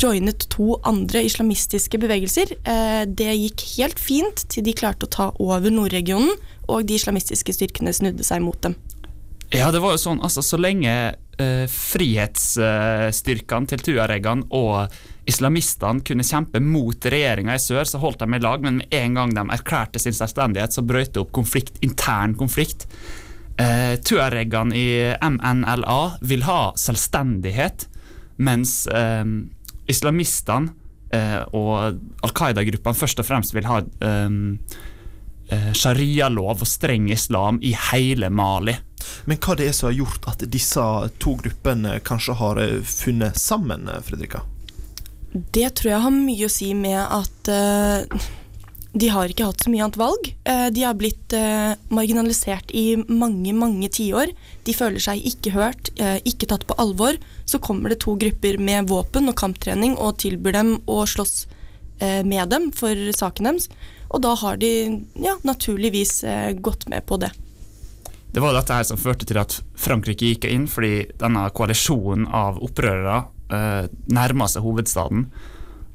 joinet 0.00 0.48
to 0.52 0.78
andre 0.82 1.22
islamistiske 1.24 1.98
bevegelser. 2.00 2.52
Eh, 2.64 3.04
det 3.06 3.36
gikk 3.36 3.60
helt 3.76 3.98
fint 4.00 4.44
til 4.50 4.64
de 4.66 4.72
klarte 4.76 5.06
å 5.06 5.12
ta 5.12 5.32
over 5.42 5.70
Nordregionen, 5.72 6.34
og 6.68 6.86
de 6.88 6.94
islamistiske 6.98 7.52
styrkene 7.54 7.92
snudde 7.94 8.24
seg 8.26 8.42
mot 8.44 8.60
dem. 8.64 8.74
Ja, 9.52 9.70
det 9.70 9.80
var 9.84 9.90
jo 9.94 10.00
sånn, 10.00 10.22
altså 10.24 10.42
Så 10.42 10.56
lenge 10.58 11.14
eh, 11.38 11.66
frihetsstyrkene 11.70 13.66
til 13.70 13.80
tuaregene 13.84 14.44
og 14.56 14.88
islamistene 15.28 16.02
kunne 16.04 16.24
kjempe 16.26 16.60
mot 16.60 16.96
regjeringa 16.96 17.54
i 17.54 17.62
sør, 17.62 17.84
så 17.88 17.98
holdt 18.02 18.20
de 18.24 18.34
i 18.34 18.42
lag, 18.42 18.64
men 18.64 18.80
med 18.80 18.96
en 18.96 19.20
gang 19.20 19.30
de 19.36 19.42
erklærte 19.54 19.98
sin 20.02 20.16
selvstendighet, 20.16 20.72
så 20.74 20.82
brøt 20.84 21.14
det 21.14 21.22
opp 21.22 21.32
konflikt, 21.36 21.74
intern 21.84 22.34
konflikt. 22.40 22.80
Eh, 23.60 23.94
tuaregene 24.02 24.74
i 24.74 25.14
MNLA 25.22 26.02
vil 26.26 26.42
ha 26.48 26.72
selvstendighet, 26.80 27.86
mens 28.36 28.86
eh, 28.86 29.24
islamistene 29.90 30.72
eh, 31.14 31.42
og 31.54 32.00
Al 32.24 32.34
Qaida-gruppene 32.34 32.98
først 32.98 33.22
og 33.22 33.28
fremst 33.28 33.54
vil 33.56 33.68
ha 33.68 33.80
eh, 33.82 34.38
eh, 35.52 35.70
sharialov 35.76 36.64
og 36.64 36.68
streng 36.68 37.10
islam 37.12 37.60
i 37.62 37.74
hele 37.90 38.30
Mali. 38.30 38.76
Men 39.28 39.40
hva 39.42 39.56
det 39.58 39.68
er 39.68 39.76
som 39.76 39.90
har 39.90 39.98
gjort 39.98 40.28
at 40.32 40.46
disse 40.52 40.84
to 41.22 41.36
gruppene 41.40 41.98
kanskje 42.04 42.38
har 42.40 42.60
eh, 42.62 42.80
funnet 42.88 43.38
sammen, 43.40 43.88
Fredrika? 44.06 44.44
Det 45.34 45.70
tror 45.78 45.90
jeg 45.90 46.04
har 46.04 46.14
mye 46.14 46.46
å 46.46 46.52
si 46.52 46.68
med 46.78 47.00
at 47.00 47.48
uh, 47.50 48.26
de 48.94 49.10
har 49.10 49.30
ikke 49.30 49.48
hatt 49.48 49.64
så 49.64 49.72
mye 49.72 49.84
annet 49.84 49.98
valg. 50.00 50.28
Uh, 50.46 50.68
de 50.74 50.84
har 50.86 50.96
blitt 50.98 51.34
uh, 51.36 51.74
marginalisert 51.94 52.70
i 52.74 52.96
mange, 53.08 53.54
mange 53.56 53.90
tiår. 53.92 54.32
De 54.66 54.76
føler 54.76 55.02
seg 55.02 55.24
ikke 55.28 55.54
hørt, 55.54 55.90
ikke 56.24 56.48
tatt 56.50 56.66
på 56.68 56.76
alvor. 56.80 57.18
Så 57.44 57.60
kommer 57.62 57.92
det 57.92 58.00
to 58.04 58.16
grupper 58.20 58.58
med 58.62 58.88
våpen 58.90 59.28
og 59.30 59.38
kamptrening 59.40 59.98
og 59.98 60.18
tilbyr 60.22 60.56
dem 60.56 60.76
å 60.90 61.02
slåss 61.08 61.44
med 62.26 62.50
dem 62.50 62.70
for 62.74 62.98
saken 63.14 63.46
deres. 63.46 63.68
Og 64.10 64.24
da 64.24 64.32
har 64.40 64.58
de 64.58 64.70
ja, 65.20 65.36
naturligvis 65.46 66.22
gått 66.64 66.88
med 66.90 67.04
på 67.06 67.20
det. 67.22 67.30
Det 68.34 68.42
var 68.42 68.56
dette 68.56 68.74
her 68.74 68.82
som 68.82 68.98
førte 68.98 69.26
til 69.28 69.38
at 69.38 69.60
Frankrike 69.78 70.26
gikk 70.32 70.48
inn, 70.48 70.64
fordi 70.66 71.04
denne 71.20 71.44
koalisjonen 71.54 72.26
av 72.34 72.56
opprørere 72.66 73.20
eh, 73.54 73.84
nærma 74.10 74.48
seg 74.50 74.64
hovedstaden. 74.64 75.28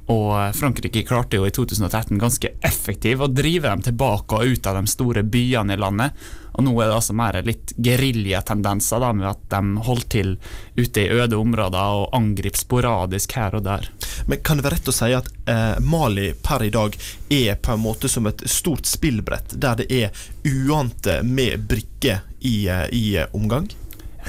Og 0.09 0.55
Frankrike 0.57 1.03
klarte 1.05 1.37
jo 1.37 1.45
i 1.45 1.53
2013 1.53 2.17
ganske 2.17 2.49
effektivt 2.65 3.21
å 3.21 3.29
drive 3.29 3.69
dem 3.69 3.83
tilbake 3.85 4.39
og 4.39 4.55
ut 4.55 4.69
av 4.69 4.79
de 4.79 4.89
store 4.89 5.21
byene 5.21 5.75
i 5.75 5.81
landet. 5.81 6.17
Og 6.57 6.65
nå 6.65 6.73
er 6.81 6.89
det 6.89 6.95
altså 6.97 7.13
mer 7.13 7.37
litt 7.45 7.75
geriljatendenser 7.77 9.05
med 9.13 9.27
at 9.29 9.43
de 9.53 9.85
holder 9.85 10.07
til 10.09 10.31
ute 10.79 11.03
i 11.03 11.13
øde 11.13 11.37
områder 11.37 12.01
og 12.01 12.17
angriper 12.17 12.57
sporadisk 12.57 13.37
her 13.37 13.59
og 13.59 13.67
der. 13.69 13.85
Men 14.25 14.41
kan 14.41 14.57
det 14.57 14.65
være 14.65 14.79
rett 14.79 14.89
å 14.89 14.97
si 14.97 15.11
at 15.13 15.29
eh, 15.45 15.77
Mali 15.85 16.31
per 16.41 16.65
i 16.65 16.73
dag 16.73 16.97
er 17.29 17.61
på 17.61 17.75
en 17.75 17.85
måte 17.85 18.09
som 18.09 18.25
et 18.27 18.43
stort 18.49 18.89
spillbrett, 18.89 19.55
der 19.61 19.77
det 19.79 19.87
er 19.93 20.25
uante 20.49 21.21
med 21.23 21.69
brikker 21.69 22.25
i, 22.41 22.65
eh, 22.65 22.87
i 22.91 23.05
eh, 23.21 23.29
omgang? 23.37 23.69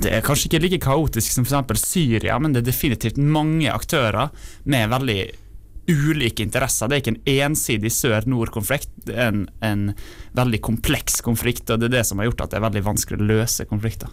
Det 0.00 0.12
er 0.12 0.22
kanskje 0.24 0.48
ikke 0.48 0.62
like 0.62 0.84
kaotisk 0.84 1.32
som 1.34 1.48
f.eks. 1.48 1.82
Syria, 1.88 2.38
men 2.38 2.52
det 2.52 2.62
er 2.62 2.70
definitivt 2.70 3.18
mange 3.20 3.72
aktører 3.72 4.28
med 4.68 4.92
veldig 4.92 5.22
ulike 5.90 6.44
interesser. 6.44 6.88
Det 6.88 6.96
er 6.96 7.02
ikke 7.02 7.14
en 7.16 7.50
ensidig 7.50 7.92
sør-nord-konflikt, 7.94 8.90
det 9.06 9.16
er 9.16 9.30
en, 9.32 9.44
en, 9.64 9.84
veldig 10.36 10.60
kompleks 10.62 11.20
konflikt. 11.26 11.70
og 11.70 11.80
Det 11.80 11.88
er 11.90 11.96
det 11.98 12.04
som 12.06 12.20
har 12.20 12.30
gjort 12.30 12.44
at 12.44 12.52
det 12.52 12.60
er 12.60 12.66
veldig 12.68 12.84
vanskelig 12.86 13.18
å 13.18 13.28
løse 13.32 13.66
konflikter. 13.66 14.12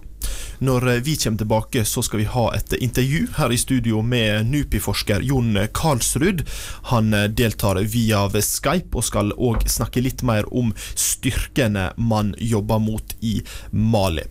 Når 0.65 0.88
eh, 0.89 1.01
vi 1.05 1.15
kommer 1.22 1.38
tilbake, 1.43 1.86
så 1.86 2.01
skal 2.01 2.24
vi 2.24 2.29
ha 2.34 2.48
et 2.57 2.74
intervju 2.74 3.27
her 3.38 3.53
i 3.53 3.60
studio 3.62 4.01
med 4.01 4.50
NUPI-forsker 4.50 5.25
Jon 5.27 5.53
Karlsrud. 5.77 6.43
Han 6.91 7.13
eh, 7.13 7.29
deltar 7.29 7.81
via 7.86 8.25
Skype 8.34 8.98
og 8.98 9.05
skal 9.05 9.34
òg 9.38 9.67
snakke 9.69 10.01
litt 10.01 10.25
mer 10.25 10.48
om 10.50 10.74
styrkene 10.96 11.91
man 11.98 12.34
jobber 12.39 12.81
mot 12.81 13.17
i 13.22 13.39
Mali. 13.72 14.25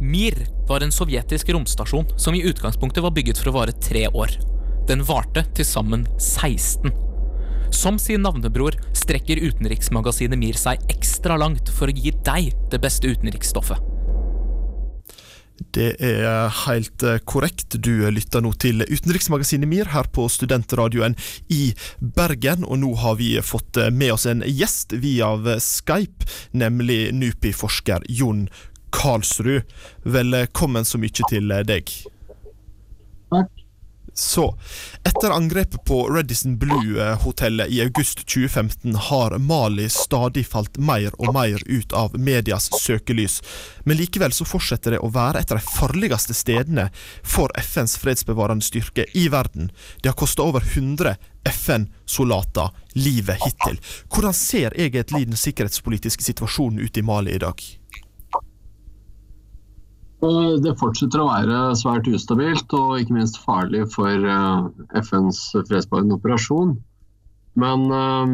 Mir 0.00 0.34
var 0.68 0.80
en 0.80 0.92
sovjetisk 0.92 1.48
romstasjon 1.54 2.18
som 2.18 2.34
i 2.34 2.42
utgangspunktet 2.42 3.04
var 3.04 3.14
bygget 3.14 3.38
for 3.40 3.52
å 3.52 3.58
vare 3.60 3.76
tre 3.78 4.08
år. 4.08 4.53
Den 4.88 5.00
varte 5.08 5.46
til 5.56 5.64
sammen 5.64 6.04
16. 6.20 6.92
Som 7.74 7.96
sin 7.98 8.22
navnebror 8.22 8.76
strekker 8.94 9.40
utenriksmagasinet 9.40 10.38
MIR 10.38 10.58
seg 10.60 10.84
ekstra 10.92 11.38
langt 11.40 11.72
for 11.72 11.88
å 11.88 11.96
gi 11.96 12.12
deg 12.26 12.52
det 12.70 12.80
beste 12.82 13.08
utenriksstoffet. 13.08 13.80
Det 15.74 15.94
er 16.02 16.50
helt 16.66 17.02
eh, 17.06 17.20
korrekt. 17.24 17.78
Du 17.78 18.04
lytter 18.10 18.42
nå 18.42 18.52
til 18.60 18.84
utenriksmagasinet 18.84 19.70
MIR 19.70 19.92
her 19.94 20.10
på 20.12 20.26
studentradioen 20.30 21.16
i 21.48 21.72
Bergen. 21.98 22.66
Og 22.66 22.82
nå 22.82 22.92
har 23.00 23.16
vi 23.22 23.32
fått 23.42 23.80
eh, 23.80 23.90
med 23.94 24.14
oss 24.18 24.28
en 24.30 24.44
gjest 24.46 24.92
via 25.00 25.32
Skype, 25.62 26.28
nemlig 26.52 27.08
NUPI-forsker 27.16 28.04
Jon 28.10 28.48
Karlsrud. 28.94 29.64
Velkommen 30.04 30.84
så 30.86 31.00
mye 31.00 31.30
til 31.30 31.54
deg. 31.70 31.98
Takk. 33.32 33.63
Så, 34.14 34.58
etter 35.02 35.30
angrepet 35.30 35.84
på 35.84 36.08
Redison 36.08 36.58
Blue-hotellet 36.58 37.68
i 37.68 37.80
august 37.82 38.18
2015 38.18 38.94
har 38.94 39.38
Mali 39.38 39.88
stadig 39.90 40.46
falt 40.46 40.78
mer 40.78 41.10
og 41.18 41.34
mer 41.34 41.58
ut 41.66 41.92
av 41.92 42.14
medias 42.18 42.70
søkelys. 42.80 43.40
Men 43.82 43.98
likevel 43.98 44.32
så 44.32 44.46
fortsetter 44.46 44.94
det 44.94 45.02
å 45.02 45.10
være 45.10 45.42
et 45.42 45.50
av 45.50 45.58
de 45.58 45.66
farligste 45.66 46.34
stedene 46.34 46.88
for 47.22 47.50
FNs 47.58 47.98
fredsbevarende 47.98 48.64
styrke 48.64 49.08
i 49.18 49.26
verden. 49.34 49.72
Det 50.02 50.12
har 50.12 50.18
kosta 50.18 50.46
over 50.46 50.62
100 50.62 51.16
FN-soldater 51.50 52.70
livet 52.94 53.42
hittil. 53.42 53.80
Hvordan 54.14 54.34
ser 54.34 54.78
egentlig 54.78 55.26
den 55.26 55.38
sikkerhetspolitiske 55.38 56.22
situasjonen 56.22 56.86
ut 56.86 56.96
i 56.96 57.02
Mali 57.02 57.34
i 57.34 57.42
dag? 57.42 57.66
Det 60.64 60.72
fortsetter 60.80 61.20
å 61.20 61.28
være 61.28 61.60
svært 61.76 62.08
ustabilt 62.08 62.72
og 62.76 62.98
ikke 63.00 63.16
minst 63.16 63.40
farlig 63.44 63.82
for 63.92 64.08
eh, 64.08 64.66
FNs 65.02 65.40
fredsbevarende 65.54 66.16
operasjon. 66.16 66.76
Men 67.60 67.84
eh, 67.92 68.32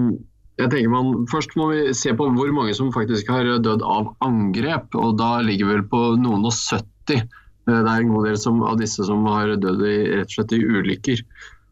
jeg 0.61 0.70
tenker 0.70 0.92
man, 0.92 1.12
først 1.30 1.56
må 1.59 1.70
vi 1.73 1.94
se 1.97 2.12
på 2.16 2.28
hvor 2.37 2.52
mange 2.54 2.75
som 2.76 2.92
faktisk 2.94 3.30
har 3.32 3.49
dødd 3.64 3.82
av 3.82 4.12
angrep. 4.26 4.94
og 4.94 5.16
Da 5.18 5.38
ligger 5.47 5.70
vi 5.70 5.78
vel 5.78 5.87
på 5.90 6.02
noen 6.20 6.47
og 6.47 6.54
70. 6.54 7.16
Eh, 7.16 7.25
det 7.66 7.80
er 7.80 7.97
en 7.97 8.12
god 8.14 8.28
del 8.28 8.38
som, 8.42 8.61
av 8.66 8.78
disse 8.80 9.06
som 9.09 9.25
har 9.30 9.56
dødd 9.56 9.82
i, 9.87 9.97
rett 10.20 10.30
og 10.30 10.37
slett 10.37 10.54
i 10.56 10.62
ulykker. 10.62 11.25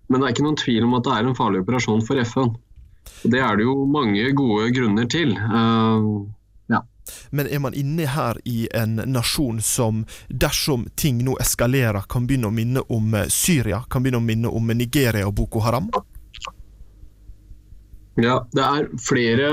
Men 0.08 0.20
det 0.20 0.26
er 0.26 0.34
ikke 0.34 0.48
noen 0.48 0.62
tvil 0.64 0.88
om 0.88 0.96
at 0.98 1.06
det 1.06 1.14
er 1.14 1.28
en 1.28 1.38
farlig 1.38 1.62
operasjon 1.62 2.02
for 2.06 2.18
FN. 2.25 2.56
Det 3.28 3.38
er 3.42 3.58
det 3.58 3.68
jo 3.68 3.84
mange 3.88 4.32
gode 4.37 4.70
grunner 4.76 5.06
til. 5.10 5.34
Uh, 5.37 6.26
men 7.30 7.46
er 7.46 7.62
man 7.62 7.74
inne 7.74 8.06
her 8.08 8.40
i 8.44 8.68
en 8.74 9.00
nasjon 9.06 9.62
som, 9.62 10.04
dersom 10.28 10.88
ting 10.96 11.22
nå 11.24 11.36
eskalerer, 11.42 12.06
kan 12.08 12.26
begynne 12.28 12.50
å 12.50 12.54
minne 12.54 12.84
om 12.92 13.14
eh, 13.14 13.28
Syria? 13.32 13.82
Kan 13.90 14.04
begynne 14.04 14.22
å 14.22 14.28
minne 14.28 14.52
om 14.52 14.72
Nigeria 14.74 15.26
og 15.28 15.36
Boko 15.40 15.62
Haram? 15.64 15.90
Ja, 18.18 18.40
det 18.52 18.64
er 18.64 18.88
flere 18.98 19.50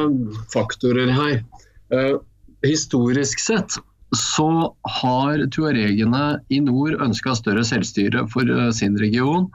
faktorer 0.54 1.12
her. 1.14 1.36
Uh, 1.94 2.18
historisk 2.66 3.40
sett 3.44 3.78
så 4.16 4.50
har 5.02 5.44
tuaregene 5.54 6.40
i 6.50 6.62
nord 6.64 6.98
ønska 7.04 7.36
større 7.38 7.66
selvstyre 7.68 8.26
for 8.34 8.50
uh, 8.50 8.72
sin 8.74 8.98
region, 8.98 9.52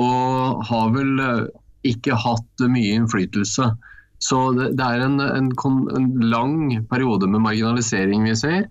og 0.00 0.64
har 0.66 0.90
vel 0.96 1.22
uh, 1.22 1.46
ikke 1.86 2.18
hatt 2.18 2.66
mye 2.66 2.98
innflytelse. 2.98 3.70
Så 4.20 4.38
det, 4.56 4.72
det 4.76 4.84
er 4.84 5.06
en, 5.06 5.16
en, 5.24 5.50
en, 5.96 6.08
lang 6.28 6.54
periode 6.90 7.28
med 7.30 7.44
marginalisering 7.46 8.26
vi 8.28 8.36
ser. 8.36 8.66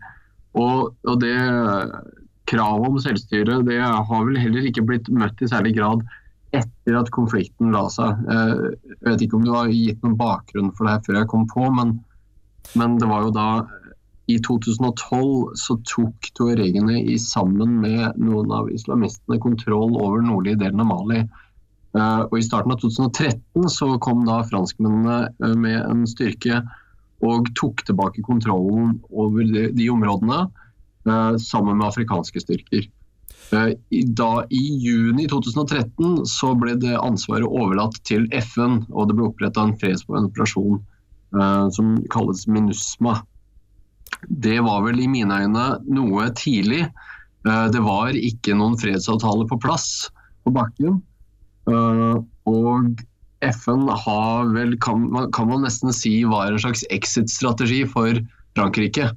Og, 0.58 0.94
og 1.08 1.22
det 1.22 1.36
kravet 2.50 2.90
om 2.90 3.02
selvstyre 3.02 3.60
det 3.66 3.80
har 3.82 4.26
vel 4.26 4.40
heller 4.42 4.66
ikke 4.70 4.86
blitt 4.86 5.10
møtt 5.14 5.42
i 5.42 5.50
særlig 5.50 5.76
grad 5.78 6.06
etter 6.56 6.98
at 6.98 7.12
konflikten 7.14 7.74
la 7.74 7.86
seg. 7.94 8.22
Eh, 8.30 8.54
jeg 8.96 9.06
vet 9.06 9.26
ikke 9.26 9.38
om 9.38 9.46
du 9.46 9.52
har 9.54 9.74
gitt 9.74 10.02
noen 10.06 10.18
bakgrunn 10.18 10.72
for 10.78 10.86
det 10.86 10.96
her 10.96 11.04
før 11.06 11.20
jeg 11.20 11.30
kom 11.34 11.46
på, 11.50 11.68
men, 11.76 12.00
men 12.80 12.98
det 13.02 13.10
var 13.10 13.28
jo 13.28 13.36
da 13.36 13.50
i 14.30 14.38
2012 14.46 15.58
så 15.58 15.76
tok 15.90 16.32
tuaregene 16.38 17.02
sammen 17.22 17.80
med 17.82 18.18
noen 18.22 18.52
av 18.54 18.70
islamistene 18.74 19.40
kontroll 19.42 19.96
over 19.98 20.22
nordlige 20.26 20.62
delen 20.62 20.84
av 20.84 20.90
Mali. 20.92 21.24
Eh, 21.98 22.22
og 22.28 22.36
I 22.38 22.46
starten 22.46 22.74
av 22.74 22.82
2013 22.84 23.70
så 23.74 23.96
kom 24.04 24.22
da 24.28 24.44
franskmennene 24.46 25.18
eh, 25.42 25.56
med 25.58 25.80
en 25.82 26.06
styrke 26.10 26.62
og 27.26 27.50
tok 27.60 27.82
tilbake 27.88 28.22
kontrollen 28.24 29.00
over 29.10 29.44
de, 29.44 29.68
de 29.76 29.90
områdene 29.92 30.44
eh, 30.46 31.34
sammen 31.42 31.80
med 31.80 31.90
afrikanske 31.90 32.46
styrker. 32.46 32.88
Da, 33.50 34.28
I 34.54 34.64
juni 34.78 35.24
2013 35.26 36.28
så 36.30 36.52
ble 36.60 36.76
det 36.78 36.94
ansvaret 37.00 37.50
overlatt 37.50 37.98
til 38.06 38.28
FN, 38.38 38.84
og 38.94 39.10
det 39.10 39.16
ble 39.18 39.26
oppretta 39.32 39.64
en 39.66 39.74
fredsbevarende 39.82 40.30
operasjon 40.30 40.78
som 41.74 41.96
kalles 42.14 42.44
MINUSMA. 42.46 43.16
Det 44.30 44.60
var 44.66 44.84
vel 44.86 45.02
i 45.02 45.10
mine 45.10 45.42
øyne 45.42 45.66
noe 45.90 46.28
tidlig. 46.38 46.84
Det 47.42 47.82
var 47.86 48.14
ikke 48.14 48.54
noen 48.58 48.78
fredsavtale 48.78 49.50
på 49.50 49.58
plass 49.66 50.12
på 50.46 50.54
bakken. 50.54 51.02
Eh, 51.70 52.18
og 52.50 53.06
FN 53.46 53.88
har 53.88 54.54
vel, 54.54 54.78
kan, 54.82 55.32
kan, 55.32 55.48
man 55.48 55.62
nesten 55.64 55.94
si 55.96 56.26
var 56.28 56.52
en 56.52 56.60
slags 56.60 56.84
exit-strategi 56.90 57.86
for 57.88 58.20
Frankrike. 58.58 59.10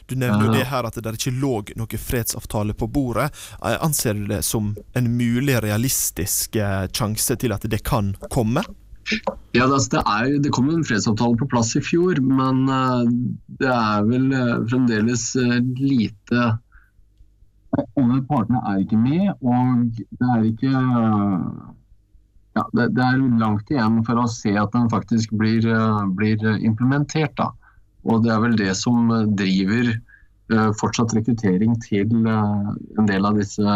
du 0.09 0.15
nevner 0.17 0.45
jo 0.47 0.53
det 0.55 0.65
her 0.71 0.83
at 0.87 1.03
det 1.03 1.13
ikke 1.17 1.31
lå 1.35 1.63
noen 1.77 1.99
fredsavtale 2.01 2.73
på 2.77 2.87
bordet. 2.91 3.29
Eh, 3.61 3.77
anser 3.83 4.13
du 4.17 4.25
det 4.31 4.41
som 4.47 4.75
en 4.95 5.17
mulig 5.17 5.57
realistisk 5.63 6.55
sjanse 6.95 7.35
til 7.39 7.51
at 7.55 7.63
det 7.69 7.81
kan 7.85 8.15
komme? 8.33 8.63
Ja, 9.53 9.67
det, 9.69 10.01
er, 10.01 10.31
det 10.41 10.51
kom 10.55 10.69
en 10.73 10.85
fredsavtale 10.85 11.37
på 11.37 11.47
plass 11.51 11.75
i 11.77 11.81
fjor, 11.83 12.17
men 12.25 12.63
uh, 12.65 13.05
det 13.61 13.69
er 13.69 14.07
vel 14.07 14.31
uh, 14.33 14.63
fremdeles 14.69 15.27
uh, 15.37 15.59
lite 15.77 16.47
Alle 17.75 18.21
partene 18.25 18.61
er 18.71 18.81
ikke 18.81 18.97
med, 18.97 19.29
og 19.43 19.85
det 19.93 20.31
er 20.31 20.47
ikke 20.47 20.71
ja, 22.55 22.63
det, 22.71 22.85
det, 22.95 23.03
er 23.03 23.23
langt 23.41 23.71
igjen 23.71 23.99
for 24.07 24.21
å 24.21 24.29
se 24.31 24.53
at 24.55 24.71
den 24.71 24.87
faktisk 24.89 25.33
blir, 25.35 25.67
blir 26.15 26.45
implementert. 26.63 27.35
Da. 27.35 27.49
Og 28.07 28.23
det 28.23 28.31
er 28.31 28.39
vel 28.45 28.55
det 28.55 28.69
som 28.79 29.11
driver 29.35 29.91
fortsatt 30.79 31.17
rekruttering 31.17 31.75
til 31.83 32.15
en 32.23 33.09
del 33.09 33.27
av 33.27 33.35
disse 33.41 33.75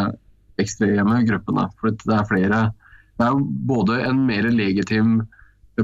ekstreme 0.63 1.19
gruppene. 1.27 1.67
For 1.81 1.91
det 1.91 2.15
er 2.15 2.29
flere 2.31 2.62
det 3.19 3.27
er 3.27 3.41
både 3.67 3.99
en 4.07 4.23
mer 4.27 4.47
legitim 4.53 5.19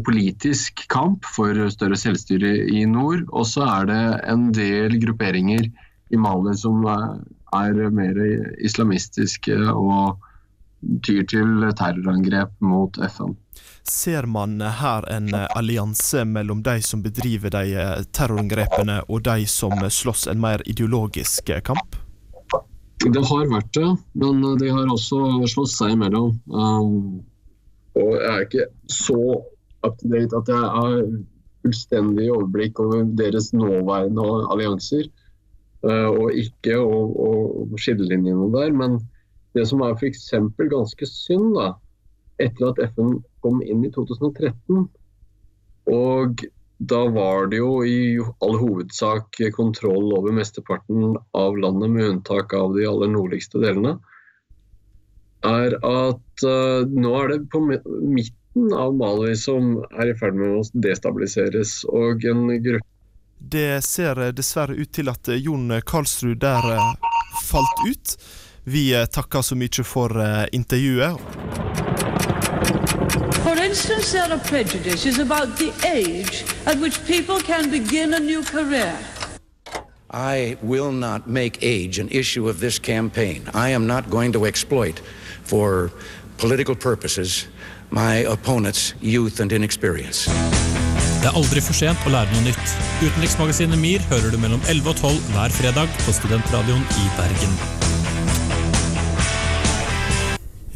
politisk 0.05 0.85
kamp 0.91 1.27
for 1.35 1.55
større 1.71 1.97
selvstyre 1.99 2.51
i 2.71 2.85
nord, 2.87 3.25
og 3.31 3.47
så 3.47 3.63
er 3.67 3.89
det 3.89 4.03
en 4.31 4.49
del 4.55 4.97
grupperinger 5.03 5.67
i 6.11 6.19
Mali 6.19 6.55
som 6.59 6.83
er 6.87 7.81
mer 7.95 8.19
islamistiske 8.63 9.55
og 9.71 10.19
tyr 11.03 11.23
til 11.31 11.65
terrorangrep 11.79 12.51
mot 12.63 12.99
FN. 13.09 13.35
Ser 13.85 14.25
man 14.29 14.59
her 14.59 15.05
en 15.13 15.29
allianse 15.33 16.25
mellom 16.25 16.63
de 16.65 16.79
som 16.83 17.03
bedriver 17.05 17.53
de 17.53 17.83
terrorangrepene, 18.15 19.01
og 19.07 19.23
de 19.27 19.45
som 19.49 19.75
slåss 19.89 20.27
en 20.31 20.41
mer 20.41 20.63
ideologisk 20.65 21.51
kamp? 21.63 22.04
Det 23.03 23.21
har 23.27 23.49
vært 23.51 23.73
det, 23.75 23.89
men 24.17 24.41
de 24.59 24.69
har 24.71 24.89
også 24.91 25.19
slått 25.51 25.73
seg 25.73 25.95
imellom. 25.95 26.31
Um, 26.47 27.19
og 27.99 28.11
jeg 28.15 28.29
er 28.31 28.45
ikke 28.45 28.67
så 28.91 29.19
up 29.85 29.97
to 29.99 30.09
date 30.09 30.39
at 30.39 30.49
jeg 30.49 30.71
har 30.77 30.95
fullstendig 31.65 32.29
overblikk 32.31 32.79
over 32.81 33.03
deres 33.19 33.51
nåværende 33.53 34.25
allianser. 34.53 35.09
Uh, 35.85 36.09
og 36.09 36.39
ikke 36.39 36.79
og, 36.79 37.19
og 37.19 37.75
skillelinjene 37.77 38.47
der. 38.55 38.73
Men 38.73 38.99
det 39.55 39.67
som 39.69 39.83
er 39.85 39.93
f.eks. 39.99 40.31
ganske 40.57 41.09
synd, 41.09 41.51
da, 41.59 41.73
etter 42.41 42.71
at 42.71 42.81
FN 42.95 43.19
kom 43.45 43.61
inn 43.63 43.85
i 43.85 43.91
2013, 43.93 44.87
og 45.93 46.41
da 46.77 47.05
var 47.07 47.47
det 47.47 47.61
jo 47.61 47.85
i 47.87 48.19
all 48.43 48.57
hovedsak 48.59 49.39
kontroll 49.55 50.13
over 50.17 50.35
mesteparten 50.35 51.15
av 51.31 51.57
landet, 51.57 51.89
med 51.89 52.09
unntak 52.09 52.53
av 52.53 52.75
de 52.75 52.87
aller 52.87 53.11
nordligste 53.13 53.61
delene, 53.63 53.95
er 55.45 55.77
at 55.77 56.43
uh, 56.43 56.83
nå 56.89 57.13
er 57.21 57.31
det 57.31 57.39
på 57.53 57.61
midten 57.63 58.73
av 58.73 58.95
Mali 58.97 59.35
som 59.39 59.77
er 59.93 60.11
i 60.11 60.17
ferd 60.19 60.35
med 60.39 60.57
å 60.57 60.63
destabiliseres. 60.83 61.83
Og 61.91 62.25
en 62.25 62.47
gruppe 62.63 62.87
Det 63.39 63.83
ser 63.85 64.19
dessverre 64.33 64.73
ut 64.73 64.91
til 64.95 65.11
at 65.11 65.29
Jon 65.37 65.69
Karlsrud 65.85 66.39
der 66.41 66.65
falt 67.45 67.85
ut. 67.85 68.17
Vi 68.65 68.89
takker 69.13 69.45
så 69.45 69.59
mye 69.59 69.85
for 69.85 70.17
intervjuet. 70.55 71.74
For 73.45 73.55
instance, 73.59 74.11
there 74.11 74.31
are 74.31 74.39
prejudices 74.39 75.19
about 75.19 75.55
the 75.57 75.71
age 75.85 76.43
at 76.65 76.79
which 76.79 77.05
people 77.05 77.39
can 77.39 77.69
begin 77.69 78.15
a 78.15 78.19
new 78.19 78.41
career. 78.41 78.97
I 80.09 80.57
will 80.63 80.91
not 80.91 81.29
make 81.29 81.59
age 81.61 81.99
an 81.99 82.09
issue 82.09 82.49
of 82.49 82.59
this 82.59 82.79
campaign. 82.79 83.43
I 83.53 83.69
am 83.69 83.85
not 83.85 84.09
going 84.09 84.33
to 84.33 84.45
exploit, 84.45 84.99
for 85.43 85.91
political 86.39 86.73
purposes, 86.73 87.45
my 87.91 88.25
opponent's 88.25 88.95
youth 88.99 89.39
and 89.39 89.51
inexperience. 89.51 90.25
Det 91.21 91.29
er 91.29 91.37
aldri 91.37 91.61
for 91.61 91.77
sent 91.77 92.01
å 92.01 92.17
lære 92.17 92.33
noe 92.33 92.49
nytt. 92.49 92.77
Utenriksmagasinet 93.05 93.77
MIR 93.77 94.09
hører 94.09 94.33
du 94.33 94.41
mellom 94.41 94.61
11 94.65 94.89
og 94.89 95.01
12 95.05 95.33
hver 95.37 95.57
fredag 95.61 95.97
på 96.01 96.17
Studentradioen 96.17 96.81
i 96.81 97.09
Bergen. 97.21 97.84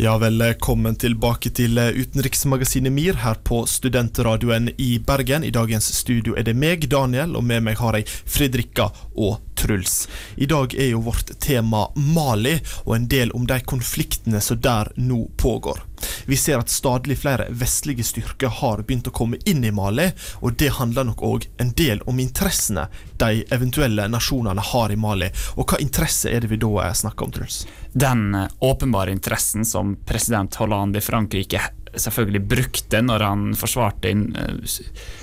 Ja, 0.01 0.13
velkommen 0.17 0.95
tilbake 0.95 1.49
til 1.51 1.75
utenriksmagasinet 1.75 2.93
MIR 2.95 3.17
her 3.19 3.35
på 3.43 3.65
Studentradioen 3.67 4.69
i 4.79 4.93
Bergen. 5.03 5.43
I 5.43 5.51
dagens 5.51 5.89
studio 5.91 6.37
er 6.39 6.45
det 6.47 6.53
meg, 6.55 6.85
Daniel, 6.87 7.35
og 7.35 7.43
med 7.43 7.65
meg 7.65 7.81
har 7.81 7.97
jeg 7.99 8.07
Fredrikka 8.07 8.85
og 9.19 9.41
Truls. 9.59 10.05
I 10.39 10.47
dag 10.47 10.71
er 10.79 10.93
jo 10.93 11.03
vårt 11.03 11.35
tema 11.43 11.89
Mali, 11.99 12.55
og 12.85 12.95
en 12.95 13.09
del 13.11 13.35
om 13.35 13.43
de 13.43 13.59
konfliktene 13.59 14.39
som 14.39 14.63
der 14.63 14.93
nå 14.95 15.25
pågår. 15.35 15.83
Vi 16.25 16.37
ser 16.37 16.59
at 16.59 16.69
stadig 16.69 17.17
flere 17.19 17.47
vestlige 17.49 18.03
styrker 18.03 18.51
har 18.61 18.83
begynt 18.83 19.07
å 19.07 19.15
komme 19.15 19.39
inn 19.45 19.63
i 19.65 19.71
Mali, 19.71 20.09
og 20.41 20.57
det 20.59 20.73
handler 20.79 21.09
nok 21.09 21.23
òg 21.25 21.47
en 21.61 21.73
del 21.77 22.03
om 22.09 22.19
interessene 22.19 22.87
de 23.19 23.43
eventuelle 23.51 24.07
nasjonene 24.11 24.63
har 24.71 24.91
i 24.91 24.99
Mali. 24.99 25.31
Og 25.57 25.69
hva 25.69 25.81
interesse 25.83 26.31
er 26.31 26.43
det 26.43 26.51
vi 26.53 26.61
da 26.61 26.91
snakker 26.93 27.27
om, 27.27 27.35
Truls? 27.35 27.63
Den 27.93 28.35
åpenbare 28.59 29.11
interessen 29.11 29.65
som 29.65 29.95
president 30.05 30.55
Hollande 30.61 31.01
i 31.01 31.05
Frankrike 31.05 31.61
selvfølgelig 31.95 32.41
brukte 32.47 33.01
når 33.01 33.25
han 33.25 33.49
forsvarte 33.57 34.11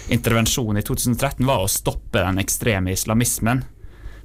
intervensjonen 0.08 0.80
i 0.80 0.84
2013, 0.86 1.46
var 1.46 1.62
å 1.62 1.70
stoppe 1.70 2.22
den 2.22 2.42
ekstreme 2.42 2.94
islamismen. 2.94 3.64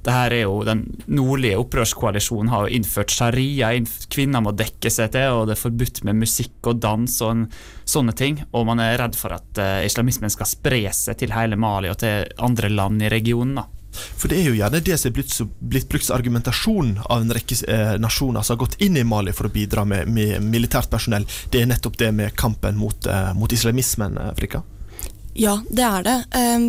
Det 0.02 0.14
her 0.14 0.34
er 0.34 0.42
jo, 0.44 0.62
Den 0.66 0.82
nordlige 1.06 1.58
opprørskoalisjonen 1.62 2.50
har 2.50 2.66
jo 2.66 2.78
innført 2.78 3.14
sharia, 3.14 3.70
kvinner 4.10 4.42
må 4.42 4.54
dekke 4.56 4.90
seg 4.90 5.12
til, 5.14 5.36
og 5.36 5.46
det 5.46 5.56
er 5.56 5.62
forbudt 5.62 6.02
med 6.08 6.18
musikk 6.24 6.72
og 6.72 6.80
dans 6.82 7.20
og 7.22 7.30
en, 7.36 7.44
sånne 7.92 8.14
ting. 8.18 8.40
Og 8.52 8.66
man 8.66 8.82
er 8.82 8.98
redd 9.00 9.18
for 9.18 9.34
at 9.36 9.60
uh, 9.60 9.78
islamismen 9.86 10.32
skal 10.32 10.48
spre 10.48 10.82
seg 10.96 11.18
til 11.20 11.34
hele 11.34 11.58
Mali 11.60 11.90
og 11.92 12.00
til 12.02 12.26
andre 12.42 12.70
land 12.72 13.02
i 13.02 13.12
regionen. 13.12 13.60
da. 13.60 13.68
For 13.92 14.30
det 14.30 14.38
er 14.40 14.48
jo 14.48 14.56
gjerne 14.56 14.80
det 14.84 14.96
som 14.98 15.10
er 15.10 15.16
blitt, 15.18 15.34
blitt 15.60 15.88
brukt 15.92 16.06
som 16.06 16.16
argumentasjon 16.16 16.94
av 17.04 17.24
en 17.24 17.34
rekke 17.36 17.58
eh, 17.68 17.94
nasjoner 18.00 18.44
som 18.44 18.56
har 18.56 18.62
gått 18.64 18.78
inn 18.84 18.96
i 18.96 19.04
Mali 19.04 19.34
for 19.36 19.48
å 19.48 19.52
bidra 19.52 19.84
med, 19.88 20.08
med 20.08 20.40
militært 20.46 20.90
personell. 20.92 21.28
Det 21.52 21.60
er 21.60 21.68
nettopp 21.68 21.98
det 22.00 22.12
med 22.16 22.36
kampen 22.38 22.78
mot, 22.80 23.06
eh, 23.06 23.32
mot 23.36 23.52
islamismen, 23.52 24.16
Afrika. 24.30 24.62
Ja, 25.32 25.54
det 25.72 25.84
er 25.86 26.02
det. 26.04 26.14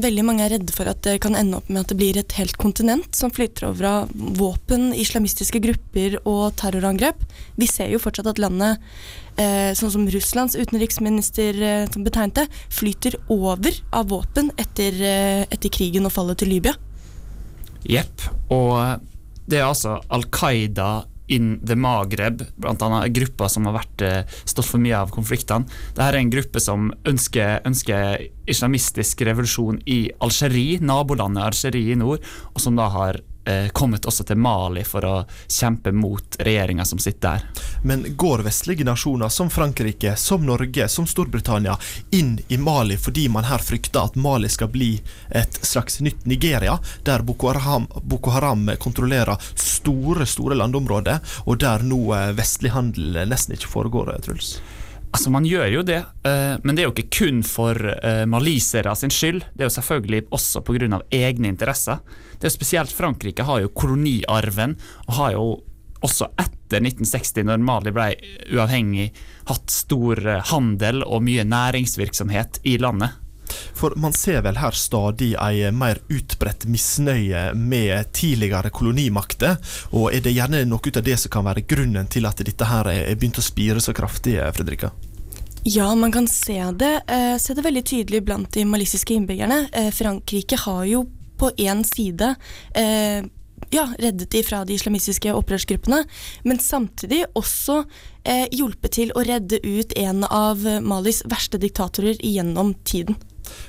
Veldig 0.06 0.24
mange 0.24 0.46
er 0.46 0.54
redde 0.56 0.72
for 0.72 0.88
at 0.88 1.02
det 1.04 1.18
kan 1.26 1.36
ende 1.36 1.58
opp 1.60 1.68
med 1.68 1.82
at 1.84 1.90
det 1.92 1.98
blir 2.00 2.16
et 2.16 2.36
helt 2.38 2.56
kontinent 2.56 3.12
som 3.18 3.32
flyter 3.34 3.68
over 3.68 3.88
av 3.90 4.14
våpen, 4.40 4.94
islamistiske 4.96 5.60
grupper 5.60 6.16
og 6.24 6.56
terrorangrep. 6.62 7.20
Vi 7.60 7.68
ser 7.68 7.92
jo 7.92 8.00
fortsatt 8.00 8.32
at 8.32 8.40
landet, 8.40 8.80
sånn 9.36 9.92
som 9.92 10.08
Russlands 10.08 10.56
utenriksminister 10.56 11.60
som 11.92 12.08
betegnte, 12.08 12.48
flyter 12.72 13.20
over 13.28 13.76
av 13.92 14.08
våpen 14.14 14.54
etter, 14.56 14.96
etter 15.52 15.74
krigen 15.74 16.08
og 16.08 16.16
fallet 16.16 16.40
til 16.40 16.56
Libya. 16.56 16.78
Jepp. 17.84 18.30
Og 18.48 18.80
det 19.44 19.60
er 19.60 19.68
altså 19.68 20.00
Al 20.08 20.24
Qaida 20.32 21.04
in 21.32 21.58
the 21.64 21.76
Maghreb, 21.80 22.44
bl.a. 22.60 23.02
grupper 23.14 23.52
som 23.52 23.68
har 23.70 23.78
vært, 23.78 24.04
stått 24.50 24.68
for 24.68 24.84
mye 24.84 24.98
av 24.98 25.14
konfliktene. 25.14 25.68
Dette 25.94 26.08
er 26.10 26.20
en 26.20 26.32
gruppe 26.34 26.62
som 26.64 26.90
ønsker, 27.10 27.62
ønsker 27.68 28.28
islamistisk 28.50 29.24
revolusjon 29.28 29.80
i 29.88 30.00
Algerie, 30.24 30.82
nabolandet 30.84 31.48
Algerie 31.48 31.94
i 31.94 32.00
nord, 32.00 32.24
og 32.54 32.64
som 32.64 32.76
da 32.80 32.90
har 32.92 33.20
eh, 33.20 33.33
kommet 33.74 34.06
også 34.06 34.24
til 34.24 34.40
Mali 34.40 34.86
for 34.88 35.06
å 35.06 35.14
kjempe 35.52 35.92
mot 35.92 36.38
regjeringa 36.40 36.86
som 36.86 37.00
sitter 37.00 37.24
der. 37.24 37.64
Men 37.84 38.06
går 38.18 38.44
vestlige 38.46 38.86
nasjoner 38.88 39.30
som 39.30 39.50
Frankrike, 39.52 40.16
som 40.16 40.46
Norge, 40.46 40.88
som 40.90 41.08
Storbritannia 41.08 41.78
inn 42.16 42.38
i 42.48 42.58
Mali 42.58 42.98
fordi 42.98 43.28
man 43.30 43.48
her 43.48 43.64
frykter 43.64 44.08
at 44.08 44.16
Mali 44.16 44.50
skal 44.50 44.72
bli 44.72 44.94
et 45.30 45.60
slags 45.66 46.00
nytt 46.00 46.26
Nigeria, 46.26 46.78
der 47.04 47.24
Boko 47.24 47.52
Haram, 47.54 47.88
Boko 48.02 48.32
Haram 48.36 48.70
kontrollerer 48.80 49.38
store, 49.56 50.26
store 50.26 50.56
landområder, 50.56 51.20
og 51.46 51.60
der 51.64 51.84
nå 51.84 52.06
vestlig 52.38 52.74
handel 52.76 53.24
nesten 53.28 53.58
ikke 53.58 53.72
foregår, 53.76 54.16
Truls? 54.24 54.56
Altså, 55.14 55.30
Man 55.30 55.46
gjør 55.46 55.68
jo 55.70 55.82
det, 55.86 56.00
men 56.66 56.74
det 56.74 56.82
er 56.82 56.88
jo 56.88 56.94
ikke 56.96 57.12
kun 57.20 57.44
for 57.46 57.78
malisere 58.28 58.96
sin 58.98 59.14
skyld. 59.14 59.44
Det 59.54 59.62
er 59.62 59.70
jo 59.70 59.76
selvfølgelig 59.76 60.24
også 60.34 60.64
pga. 60.66 61.00
egne 61.12 61.48
interesser. 61.52 62.02
Det 62.34 62.48
er 62.48 62.50
jo 62.50 62.58
Spesielt 62.58 62.92
Frankrike 62.92 63.46
har 63.46 63.62
jo 63.62 63.70
koloniarven, 63.70 64.76
og 65.08 65.14
har 65.14 65.32
jo 65.36 65.46
også 66.04 66.32
etter 66.34 66.82
1960, 66.82 67.46
når 67.46 67.62
Mali 67.64 67.94
ble 67.96 68.10
uavhengig, 68.52 69.12
hatt 69.48 69.70
stor 69.70 70.20
handel 70.50 71.04
og 71.06 71.24
mye 71.24 71.46
næringsvirksomhet 71.46 72.60
i 72.66 72.78
landet. 72.82 73.14
For 73.74 73.96
man 74.00 74.14
ser 74.16 74.42
vel 74.46 74.60
her 74.62 74.76
stadig 74.78 75.34
ei 75.42 75.72
mer 75.76 76.00
utbredt 76.10 76.68
misnøye 76.70 77.50
med 77.58 78.12
tidligere 78.16 78.72
kolonimakter, 78.74 79.58
og 79.92 80.12
er 80.14 80.24
det 80.24 80.36
gjerne 80.36 80.64
noe 80.70 80.94
av 80.94 81.04
det 81.04 81.18
som 81.20 81.34
kan 81.34 81.48
være 81.48 81.66
grunnen 81.68 82.08
til 82.08 82.30
at 82.30 82.44
dette 82.46 82.70
her 82.70 82.92
er 82.92 83.16
begynt 83.16 83.42
å 83.42 83.46
spire 83.46 83.82
så 83.84 83.96
kraftig, 83.96 84.40
Fredrika? 84.56 84.94
Ja, 85.66 85.96
man 85.96 86.12
kan 86.12 86.28
se 86.28 86.60
det, 86.72 87.02
eh, 87.08 87.38
se 87.38 87.54
det 87.54 87.64
veldig 87.64 87.86
tydelig 87.86 88.24
blant 88.26 88.52
de 88.52 88.66
malissiske 88.66 89.14
innbyggerne. 89.14 89.70
Eh, 89.72 89.92
Frankrike 89.92 90.58
har 90.58 90.86
jo 90.86 91.06
på 91.38 91.52
én 91.58 91.84
side 91.84 92.36
eh, 92.76 93.24
ja, 93.70 93.88
reddet 93.98 94.32
de 94.32 94.44
fra 94.44 94.66
de 94.66 94.74
islamistiske 94.74 95.34
opprørsgruppene, 95.34 96.04
men 96.44 96.60
samtidig 96.60 97.24
også 97.34 97.86
eh, 98.24 98.48
hjulpet 98.52 98.92
til 98.92 99.14
å 99.16 99.24
redde 99.24 99.62
ut 99.64 99.96
en 99.96 100.24
av 100.28 100.60
Malis 100.84 101.24
verste 101.26 101.58
diktatorer 101.58 102.20
gjennom 102.20 102.74
tiden. 102.84 103.16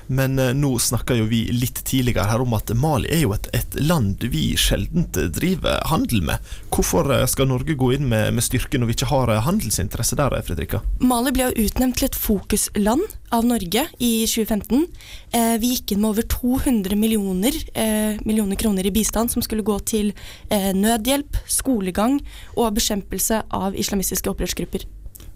Men 0.07 0.39
eh, 0.39 0.53
nå 0.57 0.75
snakker 0.79 1.19
jo 1.21 1.29
vi 1.31 1.45
litt 1.53 1.83
tidligere 1.87 2.29
her 2.31 2.45
om 2.45 2.57
at 2.57 2.73
Mali 2.77 3.11
er 3.13 3.25
jo 3.25 3.35
et, 3.37 3.49
et 3.57 3.79
land 3.81 4.25
vi 4.33 4.53
sjelden 4.61 5.09
driver 5.13 5.83
handel 5.91 6.25
med. 6.31 6.55
Hvorfor 6.75 7.11
skal 7.31 7.51
Norge 7.51 7.77
gå 7.79 7.93
inn 7.97 8.09
med, 8.11 8.33
med 8.37 8.45
styrke 8.45 8.81
når 8.81 8.91
vi 8.91 8.99
ikke 8.99 9.11
har 9.13 9.35
handelsinteresse 9.47 10.19
der, 10.19 10.37
Fredrika? 10.47 10.83
Mali 11.05 11.35
ble 11.35 11.51
jo 11.51 11.69
utnevnt 11.69 12.01
til 12.01 12.11
et 12.11 12.19
fokusland 12.19 13.05
av 13.35 13.47
Norge 13.47 13.87
i 13.99 14.13
2015. 14.31 14.87
Eh, 15.35 15.55
vi 15.63 15.75
gikk 15.75 15.95
inn 15.95 16.03
med 16.03 16.13
over 16.13 16.27
200 16.31 16.99
millioner, 16.99 17.57
eh, 17.75 18.21
millioner 18.25 18.57
kroner 18.61 18.87
i 18.87 18.95
bistand 18.95 19.33
som 19.33 19.43
skulle 19.43 19.67
gå 19.67 19.79
til 19.87 20.13
eh, 20.51 20.73
nødhjelp, 20.75 21.41
skolegang 21.47 22.21
og 22.57 22.75
bekjempelse 22.79 23.45
av 23.51 23.75
islamistiske 23.79 24.31
opprørsgrupper. 24.31 24.87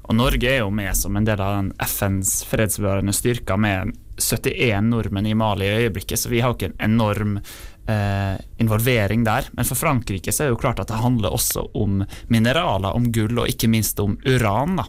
Og 0.08 0.16
Norge 0.16 0.48
er 0.48 0.62
jo 0.62 0.70
med 0.72 0.96
som 0.96 1.16
en 1.18 1.26
del 1.26 1.40
av 1.44 1.58
den 1.58 1.72
FNs 1.84 2.40
fredsbevarende 2.48 3.12
styrker 3.12 3.60
med 3.60 3.92
71 4.18 4.88
nordmenn 4.88 5.28
i 5.28 5.34
Mali 5.36 5.68
i 5.68 5.82
øyeblikket, 5.84 6.18
så 6.18 6.32
vi 6.32 6.40
har 6.40 6.52
jo 6.52 6.56
ikke 6.56 6.70
en 6.72 6.80
enorm 6.88 7.36
eh, 7.38 8.40
involvering 8.56 9.26
der. 9.26 9.50
Men 9.52 9.68
for 9.68 9.78
Frankrike 9.78 10.32
så 10.32 10.44
er 10.44 10.48
det 10.48 10.56
jo 10.56 10.62
klart 10.64 10.80
at 10.80 10.88
det 10.88 11.02
handler 11.02 11.36
også 11.36 11.68
om 11.76 12.00
mineraler, 12.32 12.96
om 12.96 13.10
gull 13.12 13.44
og 13.44 13.52
ikke 13.52 13.70
minst 13.70 14.00
om 14.00 14.16
uran. 14.24 14.80
da. 14.80 14.88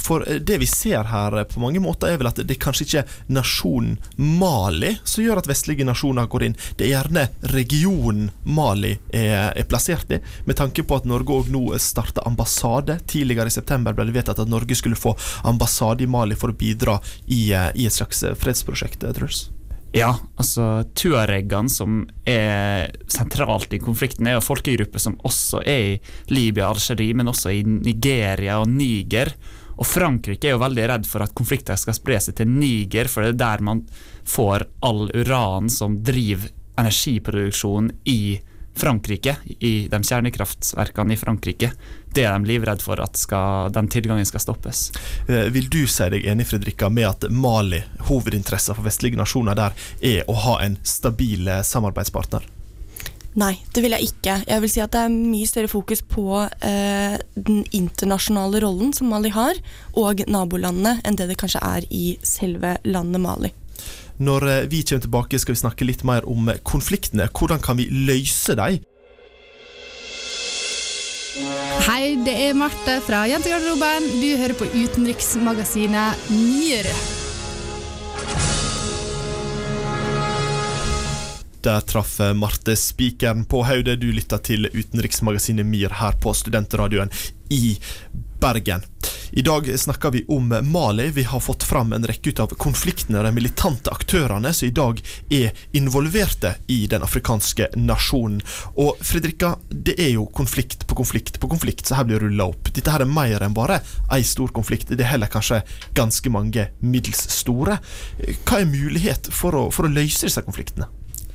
For 0.00 0.24
eh, 0.26 0.40
det 0.40 0.58
vi 0.62 0.68
ser 0.68 1.08
her 1.10 1.38
eh, 1.38 1.46
på 1.48 1.60
mange 1.62 1.82
måter 1.82 2.10
er 2.10 2.20
vel 2.20 2.30
at 2.30 2.40
det 2.40 2.56
er 2.56 2.62
kanskje 2.62 2.86
ikke 2.86 3.04
nasjonen 3.36 3.98
Mali 4.16 4.94
som 5.04 5.24
gjør 5.24 5.42
at 5.42 5.50
vestlige 5.50 5.86
nasjoner 5.86 6.28
går 6.30 6.46
inn. 6.48 6.58
Det 6.78 6.88
er 6.88 6.94
gjerne 6.94 7.26
regionen 7.54 8.30
Mali 8.44 8.96
er, 9.12 9.52
er 9.54 9.68
plassert 9.70 10.12
i, 10.14 10.20
med 10.48 10.58
tanke 10.60 10.84
på 10.86 10.98
at 10.98 11.08
Norge 11.08 11.36
òg 11.36 11.52
nå 11.52 11.64
starter 11.82 12.26
ambassade. 12.28 13.00
Tidligere 13.10 13.52
i 13.52 13.58
september 13.58 13.96
ble 13.96 14.08
det 14.08 14.18
vedtatt 14.18 14.42
at 14.42 14.50
Norge 14.50 14.78
skulle 14.78 14.98
få 14.98 15.14
ambassade 15.48 16.04
i 16.04 16.10
Mali 16.10 16.38
for 16.38 16.52
å 16.52 16.58
bidra 16.58 16.98
i, 17.26 17.50
eh, 17.52 17.70
i 17.74 17.88
et 17.88 17.96
slags 17.96 18.24
fredsprosjekt. 18.40 19.08
Truls. 19.16 19.48
Ja, 19.92 20.12
altså 20.38 20.84
tuaregene 20.94 21.70
som 21.72 22.04
er 22.28 22.92
sentralt 23.10 23.72
i 23.74 23.80
konflikten, 23.82 24.28
er 24.28 24.36
jo 24.36 24.44
folkegrupper 24.44 25.02
som 25.02 25.16
også 25.26 25.64
er 25.66 25.86
i 25.88 25.96
Libya, 26.30 26.68
Algerie, 26.70 27.16
men 27.18 27.30
også 27.32 27.50
i 27.56 27.64
Nigeria 27.66 28.60
og 28.62 28.70
Niger. 28.70 29.32
Og 29.80 29.88
Frankrike 29.88 30.50
er 30.50 30.54
jo 30.54 30.60
veldig 30.60 30.86
redd 30.92 31.08
for 31.08 31.24
at 31.24 31.34
konflikter 31.36 31.78
skal 31.80 31.96
spre 31.96 32.20
seg 32.20 32.36
til 32.36 32.50
Niger, 32.52 33.08
for 33.08 33.24
det 33.24 33.32
er 33.32 33.40
der 33.40 33.64
man 33.64 33.82
får 34.28 34.66
all 34.84 35.08
uran 35.16 35.72
som 35.72 36.02
driver 36.04 36.52
energiproduksjon 36.80 37.90
i 38.08 38.40
Frankrike, 38.76 39.36
i 39.58 39.88
de 39.88 39.98
kjernekraftverkene 40.04 41.16
i 41.16 41.18
Frankrike. 41.18 41.72
Det 42.14 42.24
er 42.24 42.38
de 42.38 42.48
livredde 42.48 42.84
for 42.84 43.00
at 43.02 43.18
skal, 43.18 43.72
den 43.74 43.90
tilgangen 43.92 44.28
skal 44.28 44.44
stoppes. 44.44 44.86
Eh, 45.28 45.50
vil 45.52 45.68
du 45.72 45.82
si 45.90 46.08
deg 46.12 46.28
enig 46.28 46.48
Fredrika, 46.48 46.88
med 46.88 47.08
at 47.08 47.28
Mali, 47.32 47.82
hovedinteressen 48.08 48.78
for 48.78 48.86
vestlige 48.86 49.20
nasjoner 49.20 49.58
der, 49.58 49.76
er 50.00 50.24
å 50.30 50.38
ha 50.46 50.56
en 50.64 50.78
stabil 50.86 51.48
eh, 51.48 51.64
samarbeidspartner? 51.66 52.46
Nei, 53.38 53.52
det 53.70 53.82
vil 53.84 53.94
jeg 53.94 54.10
ikke. 54.10 54.40
Jeg 54.48 54.62
vil 54.64 54.72
si 54.72 54.80
at 54.82 54.90
det 54.90 55.04
er 55.06 55.12
mye 55.14 55.46
større 55.46 55.70
fokus 55.70 56.02
på 56.02 56.24
eh, 56.66 57.14
den 57.38 57.62
internasjonale 57.76 58.62
rollen 58.64 58.90
som 58.96 59.12
Mali 59.12 59.30
har, 59.30 59.58
og 59.94 60.24
nabolandene, 60.26 60.96
enn 61.06 61.18
det 61.18 61.28
det 61.30 61.38
kanskje 61.38 61.62
er 61.62 61.86
i 61.94 62.16
selve 62.26 62.74
landet 62.90 63.22
Mali. 63.22 63.52
Når 64.18 64.48
eh, 64.50 64.66
vi 64.72 64.82
kommer 64.82 65.06
tilbake, 65.06 65.38
skal 65.38 65.54
vi 65.54 65.62
snakke 65.62 65.86
litt 65.86 66.02
mer 66.04 66.26
om 66.26 66.50
konfliktene. 66.66 67.30
Hvordan 67.30 67.62
kan 67.62 67.78
vi 67.78 67.86
løse 68.10 68.58
dem? 68.58 68.82
Hei, 71.86 72.18
det 72.26 72.34
er 72.48 72.58
Marte 72.58 72.98
fra 73.06 73.22
Jentegarderoben. 73.30 74.10
Du 74.18 74.28
hører 74.42 74.58
på 74.58 74.68
utenriksmagasinet 74.74 76.30
Nyere. 76.34 77.19
Der 81.62 81.80
traff 81.80 82.20
eh, 82.20 82.32
Marte 82.34 82.76
spikeren 82.76 83.44
på 83.44 83.64
hodet. 83.68 84.00
Du 84.00 84.08
lytter 84.12 84.40
til 84.40 84.68
utenriksmagasinet 84.72 85.66
MIR 85.66 85.92
her 86.00 86.16
på 86.16 86.32
Studentradioen 86.34 87.10
i 87.52 87.76
Bergen. 88.40 88.86
I 89.30 89.42
dag 89.42 89.78
snakker 89.78 90.10
vi 90.10 90.24
om 90.28 90.48
Mali. 90.62 91.10
Vi 91.10 91.22
har 91.22 91.40
fått 91.40 91.62
fram 91.62 91.92
en 91.92 92.06
rekke 92.08 92.30
ut 92.32 92.40
av 92.40 92.54
konfliktene 92.58 93.20
og 93.20 93.26
de 93.28 93.32
militante 93.36 93.92
aktørene 93.92 94.54
som 94.56 94.66
i 94.66 94.72
dag 94.74 95.02
er 95.28 95.60
involverte 95.76 96.54
i 96.66 96.78
den 96.90 97.04
afrikanske 97.04 97.68
nasjonen. 97.76 98.40
Og 98.80 98.96
Fredrika, 99.04 99.52
det 99.68 99.98
er 100.00 100.14
jo 100.14 100.24
konflikt 100.34 100.86
på 100.88 100.96
konflikt 100.98 101.36
på 101.42 101.50
konflikt 101.52 101.84
som 101.86 102.00
her 102.00 102.08
blir 102.08 102.24
rulla 102.24 102.48
opp. 102.54 102.72
Dette 102.72 102.90
her 102.90 103.04
er 103.04 103.12
mer 103.12 103.44
enn 103.44 103.54
bare 103.54 103.82
ei 104.10 104.24
stor 104.26 104.48
konflikt. 104.56 104.90
Det 104.96 105.04
er 105.04 105.12
heller 105.12 105.30
kanskje 105.30 105.60
ganske 105.94 106.32
mange 106.32 106.70
middels 106.80 107.28
store. 107.36 107.78
Hva 108.48 108.62
er 108.62 108.72
mulighet 108.72 109.28
for 109.28 109.54
å, 109.54 109.68
for 109.74 109.86
å 109.86 109.92
løse 109.92 110.24
disse 110.26 110.42
konfliktene? 110.48 110.88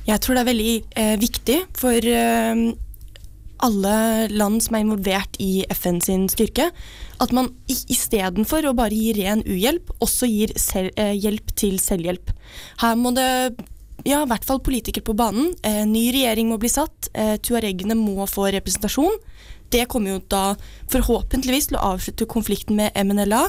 Jeg 0.06 0.22
tror 0.22 0.36
det 0.36 0.42
er 0.42 0.50
veldig 0.52 0.74
eh, 1.02 1.14
viktig 1.20 1.60
for 1.76 2.10
eh, 2.10 2.64
alle 3.66 3.94
land 4.30 4.60
som 4.62 4.76
er 4.76 4.84
involvert 4.84 5.38
i 5.42 5.64
FN 5.72 6.00
sin 6.04 6.26
styrke, 6.30 6.68
at 7.22 7.32
man 7.34 7.50
istedenfor 7.66 8.68
å 8.68 8.74
bare 8.76 8.94
gi 8.94 9.14
ren 9.22 9.42
uhjelp, 9.46 9.94
også 10.04 10.28
gir 10.28 10.52
selv, 10.60 10.92
eh, 11.00 11.14
hjelp 11.16 11.54
til 11.56 11.80
selvhjelp. 11.82 12.30
Her 12.82 12.98
må 13.00 13.14
det 13.16 13.30
ja, 14.06 14.20
i 14.22 14.28
hvert 14.28 14.44
fall 14.46 14.60
politikere 14.62 15.04
på 15.06 15.16
banen. 15.16 15.54
Eh, 15.66 15.84
ny 15.88 16.10
regjering 16.14 16.50
må 16.52 16.60
bli 16.62 16.70
satt. 16.70 17.08
Eh, 17.14 17.36
tuaregene 17.42 17.96
må 17.98 18.26
få 18.30 18.50
representasjon. 18.54 19.16
Det 19.72 19.88
kommer 19.90 20.14
jo 20.14 20.20
da 20.30 20.54
forhåpentligvis 20.92 21.70
til 21.70 21.80
å 21.80 21.94
avslutte 21.94 22.28
konflikten 22.30 22.76
med 22.78 22.94
MNLA. 22.94 23.48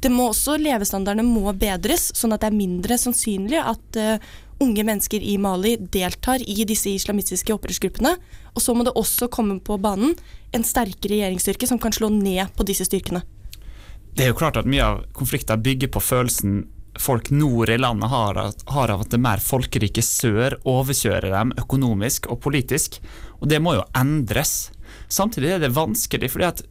Det 0.00 0.10
må 0.14 0.30
også, 0.30 0.56
Levestandardene 0.62 1.26
må 1.26 1.52
bedres, 1.58 2.12
sånn 2.16 2.32
at 2.32 2.44
det 2.44 2.52
er 2.52 2.56
mindre 2.56 2.96
sannsynlig 2.96 3.58
at 3.58 3.98
uh, 3.98 4.28
unge 4.62 4.84
mennesker 4.84 5.22
i 5.22 5.36
Mali 5.38 5.76
deltar 5.76 6.42
i 6.42 6.64
disse 6.68 6.90
islamistiske 6.90 7.54
opprørsgruppene. 7.54 8.14
Og 8.54 8.62
så 8.62 8.74
må 8.74 8.86
det 8.86 8.96
også 8.98 9.30
komme 9.32 9.60
på 9.64 9.78
banen 9.82 10.16
en 10.54 10.66
sterkere 10.66 11.14
regjeringsstyrke 11.14 11.68
som 11.70 11.80
kan 11.82 11.94
slå 11.94 12.10
ned 12.14 12.50
på 12.56 12.66
disse 12.68 12.86
styrkene. 12.88 13.22
Det 14.16 14.26
er 14.26 14.32
jo 14.32 14.38
klart 14.40 14.58
at 14.58 14.66
mye 14.66 14.82
av 14.82 15.04
konflikter 15.14 15.60
bygger 15.62 15.92
på 15.94 16.02
følelsen 16.02 16.64
folk 16.98 17.30
nord 17.30 17.70
i 17.70 17.78
landet 17.78 18.10
har, 18.10 18.40
har 18.74 18.90
av 18.90 19.04
at 19.04 19.12
det 19.12 19.20
mer 19.22 19.42
folkerike 19.42 20.02
sør 20.02 20.56
overkjører 20.66 21.30
dem 21.30 21.52
økonomisk 21.60 22.26
og 22.32 22.40
politisk. 22.42 22.98
Og 23.38 23.46
det 23.52 23.60
må 23.62 23.76
jo 23.76 23.86
endres. 23.96 24.72
Samtidig 25.06 25.54
er 25.54 25.62
det 25.62 25.76
vanskelig, 25.76 26.32
fordi 26.32 26.48
at 26.48 26.64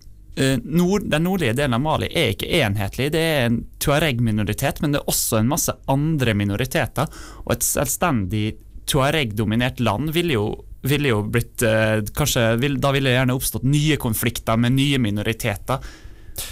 nord, 0.63 1.08
den 1.10 1.26
nordlige 1.26 1.56
delen 1.58 1.73
av 1.78 1.82
Mali 1.82 2.08
er 2.12 2.34
ikke 2.34 2.50
enhetlig. 2.60 3.10
Det 3.15 3.21
er 3.21 3.47
en 3.47 3.60
tuareg-minoritet, 3.82 4.82
men 4.84 4.93
det 4.93 5.02
er 5.02 5.12
også 5.12 5.39
en 5.39 5.52
masse 5.52 5.73
andre 5.89 6.36
minoriteter. 6.38 7.10
Og 7.45 7.56
et 7.56 7.65
selvstendig 7.65 8.45
tuareg-dominert 8.88 9.80
land 9.84 10.12
ville 10.15 10.38
jo, 10.38 10.47
ville 10.88 11.12
jo 11.12 11.21
blitt 11.28 11.63
eh, 11.65 12.02
kanskje, 12.15 12.50
Da 12.80 12.91
ville 12.93 13.10
det 13.10 13.17
gjerne 13.17 13.38
oppstått 13.38 13.67
nye 13.67 13.97
konflikter 14.02 14.60
med 14.60 14.78
nye 14.78 15.00
minoriteter. 15.02 15.82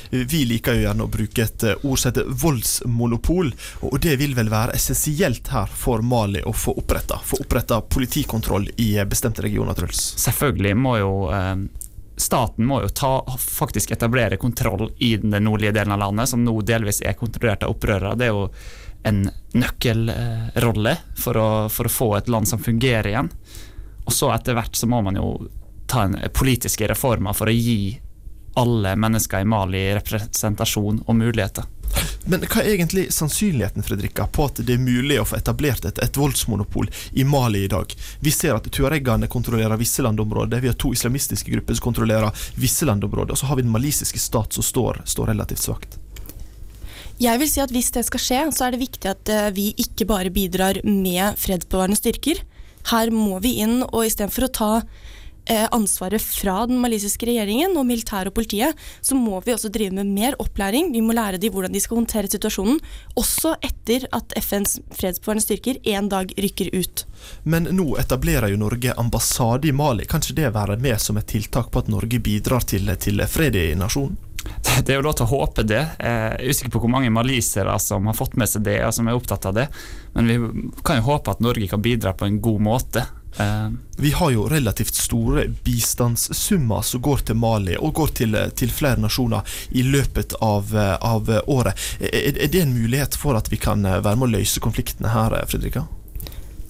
Vi 0.10 0.46
liker 0.50 0.74
jo 0.74 0.86
gjerne 0.86 1.06
å 1.06 1.12
bruke 1.12 1.46
et 1.46 1.64
eh, 1.68 1.86
ord 1.86 2.02
som 2.02 2.12
heter 2.12 2.30
voldsmonopol, 2.44 3.52
og 3.86 3.98
det 4.04 4.18
vil 4.22 4.36
vel 4.38 4.50
være 4.52 4.76
essensielt 4.78 5.52
her 5.54 5.72
for 5.72 6.06
Mali 6.06 6.42
å 6.46 6.54
få 6.56 6.76
oppretta? 6.82 7.20
Få 7.24 7.44
oppretta 7.46 7.82
politikontroll 7.82 8.70
i 8.82 8.92
bestemte 9.10 9.46
regioner, 9.46 9.78
Truls? 9.78 10.02
Selvfølgelig 10.26 10.76
må 10.80 10.98
jo 11.02 11.12
eh, 11.30 11.54
staten 12.18 12.66
må 12.66 12.82
jo 12.82 12.90
ta, 12.90 13.12
faktisk 13.40 13.92
etablere 13.92 14.38
kontroll 14.38 14.90
i 14.98 15.16
den 15.18 15.36
nordlige 15.44 15.76
delen 15.76 15.96
av 15.96 16.00
landet, 16.00 16.30
som 16.30 16.44
nå 16.46 16.56
delvis 16.62 17.02
er 17.02 17.18
kontrollert 17.20 17.64
av 17.64 17.76
opprørere. 17.76 18.16
Det 18.16 18.30
er 18.30 18.34
jo 18.34 18.48
en 19.06 19.26
nøkkelrolle 19.54 20.96
for 21.20 21.38
å, 21.38 21.50
for 21.70 21.88
å 21.90 21.94
få 21.94 22.10
et 22.18 22.32
land 22.32 22.50
som 22.50 22.62
fungerer 22.62 23.12
igjen. 23.12 23.30
Og 24.06 24.14
så 24.14 24.32
etter 24.34 24.58
hvert 24.58 24.78
så 24.78 24.90
må 24.90 25.02
man 25.06 25.20
jo 25.20 25.36
ta 25.90 26.06
en 26.08 26.18
politiske 26.34 26.88
reformer 26.90 27.36
for 27.38 27.52
å 27.52 27.54
gi 27.54 27.98
alle 28.56 28.96
mennesker 28.96 29.44
i 29.44 29.50
Mali 29.50 29.84
representasjon 29.98 31.04
og 31.06 31.18
muligheter. 31.20 31.68
Men 32.26 32.42
hva 32.50 32.64
er 32.64 32.72
egentlig 32.74 33.12
sannsynligheten 33.14 33.86
Fredrikka, 33.86 34.26
på 34.34 34.48
at 34.50 34.62
det 34.66 34.74
er 34.74 34.82
mulig 34.82 35.20
å 35.22 35.26
få 35.30 35.38
etablert 35.38 35.86
et, 35.86 36.00
et 36.02 36.18
voldsmonopol 36.18 36.90
i 37.14 37.26
Mali 37.28 37.66
i 37.68 37.70
dag? 37.70 37.92
Vi 38.20 38.34
ser 38.34 38.56
at 38.56 38.66
tuaregene 38.74 39.30
kontrollerer 39.30 39.78
visse 39.78 40.02
landområder, 40.02 40.64
vi 40.64 40.72
har 40.72 40.80
to 40.82 40.90
islamistiske 40.96 41.54
grupper 41.54 41.78
som 41.78 41.86
kontrollerer 41.92 42.48
visse 42.58 42.88
landområder, 42.90 43.36
og 43.36 43.42
så 43.42 43.52
har 43.52 43.60
vi 43.60 43.68
den 43.68 43.76
malisiske 43.76 44.22
stat 44.22 44.58
som 44.58 44.66
står, 44.66 45.04
står 45.06 45.30
relativt 45.36 45.68
svakt. 45.68 46.00
Jeg 47.22 47.40
vil 47.40 47.48
si 47.48 47.62
at 47.64 47.72
Hvis 47.72 47.94
det 47.96 48.04
skal 48.10 48.20
skje, 48.24 48.40
så 48.52 48.66
er 48.66 48.74
det 48.74 48.82
viktig 48.82 49.08
at 49.08 49.30
eh, 49.32 49.52
vi 49.56 49.70
ikke 49.80 50.08
bare 50.10 50.34
bidrar 50.34 50.82
med 50.84 51.38
fredsbevarende 51.40 52.00
styrker. 52.00 52.42
Her 52.90 53.14
må 53.14 53.38
vi 53.46 53.60
inn, 53.64 53.84
og 53.86 54.02
istedenfor 54.10 54.50
å 54.50 54.54
ta 54.54 54.72
ansvaret 55.46 56.24
fra 56.24 56.64
den 56.70 56.80
malisiske 56.82 57.28
regjeringen 57.30 57.76
og 57.78 57.86
militæret 57.88 58.32
og 58.32 58.38
politiet, 58.38 58.78
så 59.02 59.18
må 59.18 59.40
vi 59.46 59.54
også 59.54 59.70
drive 59.74 59.94
med 59.94 60.10
mer 60.10 60.38
opplæring. 60.42 60.92
Vi 60.94 61.04
må 61.06 61.16
lære 61.16 61.40
dem 61.42 61.54
hvordan 61.54 61.74
de 61.74 61.82
skal 61.84 62.00
håndtere 62.02 62.32
situasjonen, 62.32 62.80
også 63.20 63.56
etter 63.66 64.08
at 64.16 64.36
FNs 64.42 64.80
fredsbevarende 64.96 65.46
styrker 65.46 65.82
en 65.96 66.10
dag 66.12 66.34
rykker 66.42 66.74
ut. 66.76 67.06
Men 67.44 67.70
nå 67.78 67.96
etablerer 68.02 68.52
jo 68.54 68.62
Norge 68.62 68.94
ambassade 68.98 69.70
i 69.70 69.76
Mali. 69.76 70.08
Kan 70.10 70.24
ikke 70.24 70.40
det 70.42 70.54
være 70.56 70.80
med 70.82 71.02
som 71.02 71.18
et 71.22 71.30
tiltak 71.30 71.72
på 71.72 71.84
at 71.84 71.92
Norge 71.92 72.20
bidrar 72.20 72.66
til, 72.66 72.90
til 73.02 73.28
fred 73.30 73.58
i 73.60 73.74
nasjonen? 73.78 74.18
Det 74.86 74.94
er 74.94 75.00
jo 75.00 75.06
lov 75.08 75.16
til 75.18 75.26
å 75.26 75.32
håpe 75.32 75.64
det. 75.66 75.82
Jeg 75.98 76.24
er 76.36 76.50
usikker 76.50 76.74
på 76.74 76.82
hvor 76.84 76.92
mange 76.92 77.10
malisere 77.14 77.74
som 77.82 78.06
har 78.10 78.18
fått 78.18 78.36
med 78.40 78.50
seg 78.50 78.66
det, 78.68 78.78
og 78.86 78.94
som 78.94 79.08
er 79.08 79.18
opptatt 79.18 79.48
av 79.50 79.56
det. 79.58 79.68
Men 80.14 80.30
vi 80.30 80.70
kan 80.86 81.00
jo 81.00 81.08
håpe 81.08 81.34
at 81.34 81.42
Norge 81.44 81.70
kan 81.72 81.84
bidra 81.84 82.14
på 82.18 82.28
en 82.28 82.42
god 82.44 82.66
måte. 82.68 83.06
Uh, 83.36 83.74
vi 84.00 84.14
har 84.16 84.32
jo 84.32 84.46
relativt 84.52 84.96
store 84.96 85.48
bistandssummer 85.66 86.86
som 86.88 87.04
går 87.04 87.26
til 87.28 87.40
Mali 87.40 87.76
og 87.76 87.94
går 88.00 88.14
til, 88.22 88.38
til 88.56 88.72
flere 88.72 89.02
nasjoner 89.02 89.58
i 89.76 89.84
løpet 89.84 90.38
av, 90.44 90.72
av 90.76 91.30
året. 91.52 91.76
Er, 92.00 92.32
er, 92.32 92.48
det 92.52 92.64
en 92.64 92.76
mulighet 92.76 93.18
for 93.20 93.36
at 93.40 93.52
vi 93.52 93.60
kan 93.60 93.84
være 93.84 94.16
med 94.16 94.30
å 94.30 94.34
løse 94.38 94.64
konfliktene 94.64 95.12
her, 95.12 95.36
Fredrika? 95.52 95.86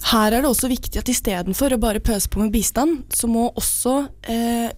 Her 0.06 0.36
er 0.36 0.44
det 0.44 0.50
også 0.50 0.70
viktig 0.70 1.00
at 1.00 1.08
istedenfor 1.10 1.74
å 1.74 1.82
bare 1.82 2.02
pøse 2.04 2.30
på 2.30 2.42
med 2.42 2.52
bistand, 2.54 3.06
så 3.10 3.26
må 3.30 3.48
også 3.58 3.96
eh, 4.30 4.68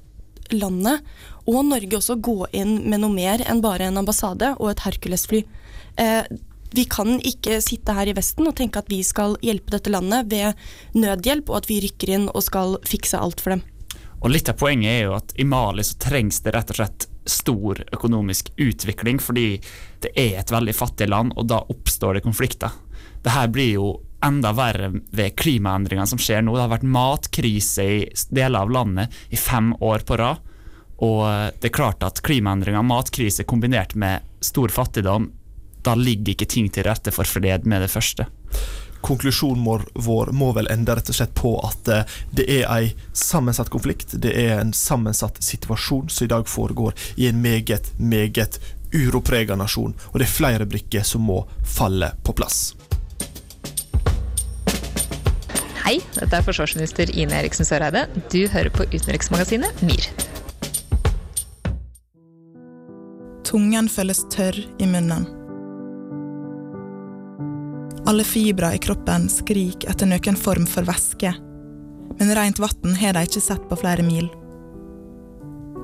landet 0.56 1.04
og 1.48 1.64
Norge 1.68 1.98
også 1.98 2.16
gå 2.24 2.46
inn 2.56 2.78
med 2.88 3.02
noe 3.02 3.12
mer 3.12 3.44
enn 3.44 3.60
bare 3.64 3.88
en 3.88 4.00
ambassade 4.00 4.54
og 4.56 4.70
et 4.72 4.84
Hercules-fly. 4.86 5.42
Eh, 6.00 6.24
vi 6.76 6.84
kan 6.90 7.18
ikke 7.24 7.60
sitte 7.64 7.94
her 7.96 8.10
i 8.10 8.14
Vesten 8.16 8.48
og 8.48 8.56
tenke 8.58 8.82
at 8.82 8.90
vi 8.90 9.00
skal 9.06 9.36
hjelpe 9.44 9.72
dette 9.74 9.92
landet 9.92 10.30
ved 10.32 10.58
nødhjelp, 10.98 11.50
og 11.50 11.62
at 11.62 11.68
vi 11.70 11.80
rykker 11.84 12.14
inn 12.16 12.26
og 12.32 12.44
skal 12.44 12.78
fikse 12.88 13.18
alt 13.18 13.42
for 13.44 13.56
dem. 13.56 13.64
Og 14.18 14.32
Litt 14.34 14.50
av 14.50 14.58
poenget 14.58 14.90
er 14.90 15.04
jo 15.06 15.14
at 15.14 15.32
i 15.38 15.46
Mali 15.46 15.84
så 15.86 15.94
trengs 16.02 16.40
det 16.42 16.52
rett 16.56 16.72
og 16.74 16.80
slett 16.80 17.06
stor 17.28 17.84
økonomisk 17.92 18.50
utvikling, 18.56 19.20
fordi 19.22 19.60
det 20.02 20.10
er 20.18 20.40
et 20.40 20.52
veldig 20.52 20.74
fattig 20.74 21.08
land, 21.10 21.36
og 21.36 21.46
da 21.50 21.60
oppstår 21.70 22.18
det 22.18 22.26
konflikter. 22.26 22.74
Det 23.22 23.34
her 23.34 23.50
blir 23.52 23.72
jo 23.76 23.88
enda 24.24 24.50
verre 24.56 24.90
ved 25.14 25.36
klimaendringene 25.38 26.08
som 26.10 26.18
skjer 26.18 26.42
nå. 26.42 26.56
Det 26.56 26.64
har 26.64 26.72
vært 26.72 26.88
matkrise 26.88 27.84
i 27.84 27.98
deler 28.34 28.64
av 28.64 28.72
landet 28.74 29.18
i 29.30 29.38
fem 29.38 29.70
år 29.78 30.06
på 30.08 30.18
rad. 30.18 30.42
Og 31.04 31.22
det 31.60 31.70
er 31.70 31.76
klart 31.76 32.02
at 32.02 32.18
klimaendringer 32.26 32.82
matkrise 32.82 33.46
kombinert 33.46 33.94
med 33.94 34.26
stor 34.42 34.72
fattigdom, 34.74 35.30
da 35.88 35.96
ligger 35.96 36.34
ikke 36.34 36.48
ting 36.48 36.68
til 36.72 36.84
rette 36.88 37.12
for 37.14 37.28
fred 37.28 37.66
med 37.68 37.80
det 37.84 37.90
første. 37.92 38.28
Konklusjonen 39.00 39.62
vår, 39.64 39.84
vår 39.94 40.32
må 40.36 40.50
vel 40.56 40.68
ende 40.72 40.96
rett 40.96 41.08
og 41.08 41.16
slett 41.16 41.36
på 41.38 41.54
at 41.64 41.88
eh, 41.92 42.16
det 42.34 42.48
er 42.58 42.66
en 42.66 43.04
sammensatt 43.16 43.70
konflikt. 43.72 44.16
Det 44.20 44.34
er 44.34 44.58
en 44.58 44.74
sammensatt 44.74 45.38
situasjon 45.44 46.10
som 46.10 46.26
i 46.26 46.32
dag 46.32 46.48
foregår 46.50 46.98
i 47.16 47.28
en 47.30 47.40
meget, 47.40 47.92
meget 47.96 48.58
uroprega 48.92 49.56
nasjon. 49.56 49.94
Og 50.10 50.18
det 50.18 50.26
er 50.26 50.34
flere 50.34 50.66
brikker 50.68 51.06
som 51.06 51.24
må 51.30 51.44
falle 51.64 52.10
på 52.26 52.34
plass. 52.36 52.74
Hei, 55.86 55.96
dette 56.18 56.34
er 56.34 56.44
forsvarsminister 56.44 57.14
Ine 57.16 57.38
Eriksen 57.38 57.64
Søreide. 57.64 58.08
Du 58.34 58.42
hører 58.50 58.68
på 58.74 58.84
utenriksmagasinet 58.92 59.80
MIR. 59.86 60.10
Tungen 63.48 63.88
føles 63.88 64.26
tørr 64.28 64.58
i 64.76 64.90
munnen. 64.90 65.37
Alle 68.08 68.24
fibra 68.24 68.74
i 68.74 68.78
kroppen 68.78 69.26
skriker 69.28 69.90
etter 69.92 70.08
noen 70.08 70.36
form 70.40 70.64
for 70.66 70.86
væske, 70.88 71.28
men 72.16 72.30
rent 72.38 72.56
vann 72.62 72.94
har 72.96 73.12
de 73.12 73.24
ikke 73.28 73.42
sett 73.44 73.66
på 73.68 73.76
flere 73.76 74.00
mil. 74.06 74.30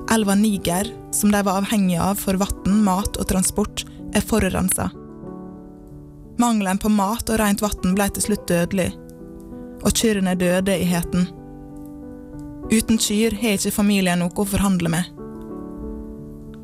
Elva 0.09 0.33
Niger, 0.33 0.89
som 1.13 1.29
de 1.29 1.43
var 1.45 1.59
avhengige 1.61 2.01
av 2.01 2.17
for 2.17 2.39
vann, 2.41 2.79
mat 2.87 3.19
og 3.21 3.27
transport, 3.29 3.83
er 4.17 4.25
forurensa. 4.25 4.87
Mangelen 6.41 6.81
på 6.81 6.89
mat 6.89 7.29
og 7.29 7.37
rent 7.43 7.61
vann 7.61 7.93
ble 7.93 8.09
til 8.17 8.25
slutt 8.25 8.49
dødelig, 8.49 8.89
og 9.85 9.93
kyrne 9.93 10.33
døde 10.33 10.79
i 10.81 10.89
heten. 10.89 11.29
Uten 12.73 12.97
kyr 12.97 13.37
har 13.37 13.59
ikke 13.59 13.77
familien 13.77 14.25
noe 14.25 14.33
å 14.33 14.49
forhandle 14.49 14.95
med. 14.97 15.13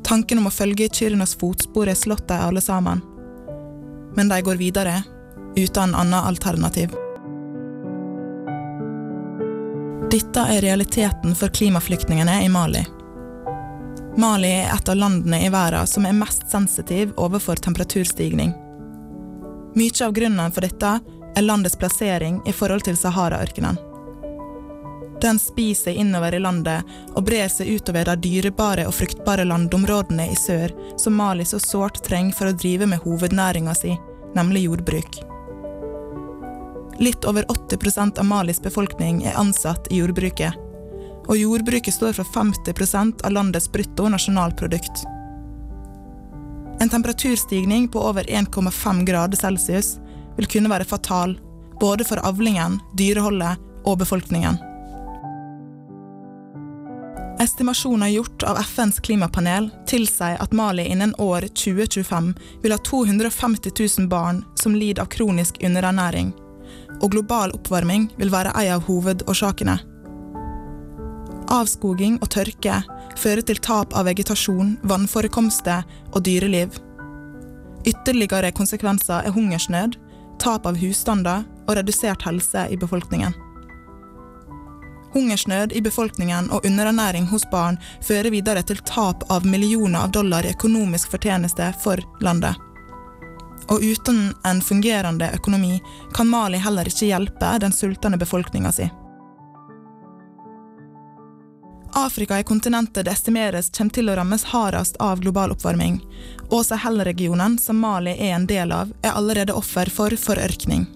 Tanken 0.02 0.42
om 0.42 0.50
å 0.50 0.56
følge 0.58 0.90
i 0.90 0.96
kyrnes 0.98 1.38
fotspor 1.38 1.86
er 1.86 2.02
slått 2.02 2.26
dem 2.34 2.48
alle 2.50 2.66
sammen. 2.66 3.06
Men 4.18 4.26
de 4.28 4.42
går 4.42 4.58
videre, 4.58 4.98
uten 5.56 5.94
annet 5.94 6.24
alternativ. 6.24 6.94
Dette 10.12 10.40
er 10.40 10.60
realiteten 10.60 11.34
for 11.34 11.48
klimaflyktningene 11.48 12.44
i 12.44 12.48
Mali. 12.48 12.84
Mali 14.16 14.50
er 14.52 14.74
et 14.74 14.88
av 14.88 14.96
landene 14.96 15.46
i 15.46 15.48
verden 15.48 15.86
som 15.86 16.04
er 16.06 16.12
mest 16.12 16.50
sensitiv 16.50 17.14
overfor 17.16 17.56
temperaturstigning. 17.56 18.52
Mye 19.74 20.04
av 20.04 20.12
grunnen 20.12 20.52
for 20.52 20.68
dette 20.68 20.98
er 21.36 21.46
landets 21.46 21.78
plassering 21.80 22.42
i 22.44 22.52
forhold 22.52 22.84
til 22.84 22.96
Sahara-ørkenen. 22.96 23.80
Den 25.22 25.38
spiser 25.38 25.96
innover 25.96 26.34
i 26.34 26.42
landet 26.44 26.84
og 27.14 27.24
brer 27.24 27.48
seg 27.48 27.72
utover 27.72 28.04
de 28.10 28.16
dyrebare 28.28 28.84
og 28.90 28.96
fruktbare 28.98 29.48
landområdene 29.48 30.28
i 30.28 30.36
sør, 30.36 30.74
som 31.00 31.16
Mali 31.16 31.48
så 31.48 31.62
sårt 31.62 32.02
trenger 32.04 32.36
for 32.36 32.50
å 32.50 32.56
drive 32.58 32.90
med 32.90 33.00
hovednæringa 33.06 33.76
si, 33.78 33.96
nemlig 34.36 34.66
jordbruk. 34.66 35.31
Litt 36.98 37.24
over 37.24 37.44
80% 37.44 38.18
av 38.18 38.24
Malis 38.24 38.62
befolkning 38.62 39.22
er 39.24 39.38
ansatt 39.40 39.88
i 39.92 40.02
jordbruket, 40.02 40.54
og 41.28 41.38
jordbruket 41.38 41.94
står 41.94 42.12
for 42.18 42.28
50% 42.34 43.24
av 43.24 43.32
landets 43.32 43.70
brutto 43.72 44.08
nasjonalprodukt. 44.08 45.04
En 46.82 46.88
temperaturstigning 46.88 47.88
på 47.88 48.02
over 48.02 48.24
1,5 48.24 49.04
grader 49.04 49.36
celsius 49.36 49.98
vil 50.36 50.46
kunne 50.46 50.70
være 50.72 50.84
fatal, 50.84 51.38
både 51.80 52.04
for 52.04 52.20
avlingen, 52.26 52.80
dyreholdet 52.98 53.56
og 53.84 53.98
befolkningen. 53.98 54.58
Estimasjoner 57.42 58.08
gjort 58.08 58.42
av 58.42 58.58
FNs 58.58 59.00
klimapanel 59.00 59.70
tilsier 59.86 60.36
at 60.42 60.52
Mali 60.52 60.84
innen 60.86 61.14
år 61.18 61.40
2025 61.40 62.34
vil 62.62 62.72
ha 62.72 62.78
250 62.78 63.72
000 63.98 64.08
barn 64.08 64.44
som 64.54 64.74
lider 64.74 65.02
av 65.02 65.10
kronisk 65.10 65.58
underernæring, 65.62 66.30
og 67.02 67.12
global 67.14 67.52
oppvarming 67.56 68.08
vil 68.18 68.32
være 68.32 68.54
ei 68.58 68.70
av 68.72 68.86
hovedårsakene. 68.86 69.78
Avskoging 71.52 72.16
og 72.22 72.30
tørke 72.32 72.78
fører 73.20 73.44
til 73.44 73.60
tap 73.60 73.92
av 73.98 74.06
vegetasjon, 74.08 74.78
vannforekomster 74.88 75.84
og 76.12 76.22
dyreliv. 76.24 76.78
Ytterligere 77.84 78.52
konsekvenser 78.56 79.26
er 79.26 79.34
hungersnød, 79.34 79.98
tap 80.40 80.66
av 80.66 80.78
husstander 80.80 81.44
og 81.66 81.76
redusert 81.76 82.24
helse 82.26 82.66
i 82.70 82.78
befolkningen. 82.78 83.34
Hungersnød 85.12 85.74
i 85.76 85.82
befolkningen 85.84 86.48
og 86.50 86.64
underernæring 86.64 87.26
hos 87.28 87.44
barn 87.50 87.76
fører 88.00 88.32
videre 88.32 88.62
til 88.64 88.80
tap 88.88 89.26
av 89.30 89.44
millioner 89.46 90.06
av 90.06 90.14
dollar 90.16 90.46
i 90.46 90.54
økonomisk 90.54 91.12
fortjeneste 91.12 91.72
for 91.82 92.00
landet. 92.24 92.56
Og 93.70 93.82
uten 93.82 94.32
en 94.44 94.62
fungerende 94.62 95.30
økonomi 95.34 95.80
kan 96.14 96.28
Mali 96.28 96.58
heller 96.58 96.88
ikke 96.88 97.10
hjelpe 97.12 97.52
den 97.60 97.72
sultne 97.72 98.18
befolkninga 98.18 98.72
si. 98.72 98.88
Afrika 101.94 102.38
er 102.38 102.42
kontinentet 102.48 103.04
det 103.04 103.12
estimeres 103.12 103.68
kommer 103.76 103.92
til 103.92 104.08
å 104.08 104.16
rammes 104.16 104.46
hardest 104.48 104.96
av 104.96 105.20
global 105.20 105.52
oppvarming, 105.52 106.00
og 106.48 106.64
Sahel-regionen, 106.64 107.58
som 107.60 107.82
Mali 107.84 108.16
er 108.16 108.32
en 108.38 108.48
del 108.48 108.72
av, 108.72 108.94
er 109.04 109.12
allerede 109.12 109.52
offer 109.52 109.92
for 109.92 110.16
forørkning. 110.16 110.86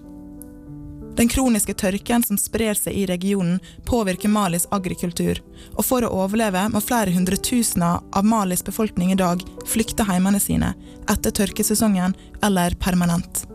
Den 1.17 1.27
kroniske 1.27 1.73
tørken 1.73 2.21
som 2.23 2.37
sprer 2.37 2.77
seg 2.77 2.93
i 2.93 3.05
regionen, 3.09 3.57
påvirker 3.85 4.29
Malis 4.29 4.67
agrikultur, 4.71 5.39
og 5.73 5.85
for 5.85 6.05
å 6.05 6.11
overleve 6.13 6.67
må 6.69 6.81
flere 6.83 7.13
hundretusener 7.15 8.03
av 8.13 8.25
Malis 8.25 8.61
befolkning 8.65 9.15
i 9.15 9.17
dag 9.17 9.41
flykte 9.65 10.05
heimene 10.05 10.37
sine 10.39 10.75
etter 11.09 11.33
tørkesesongen 11.33 12.13
eller 12.45 12.77
permanent. 12.77 13.47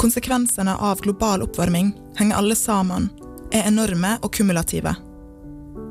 Konsekvensene 0.00 0.78
av 0.80 1.04
global 1.04 1.44
oppvarming 1.44 1.92
henger 2.16 2.40
alle 2.40 2.56
sammen, 2.56 3.10
er 3.52 3.68
enorme 3.68 4.14
og 4.24 4.32
kumulative. 4.32 4.94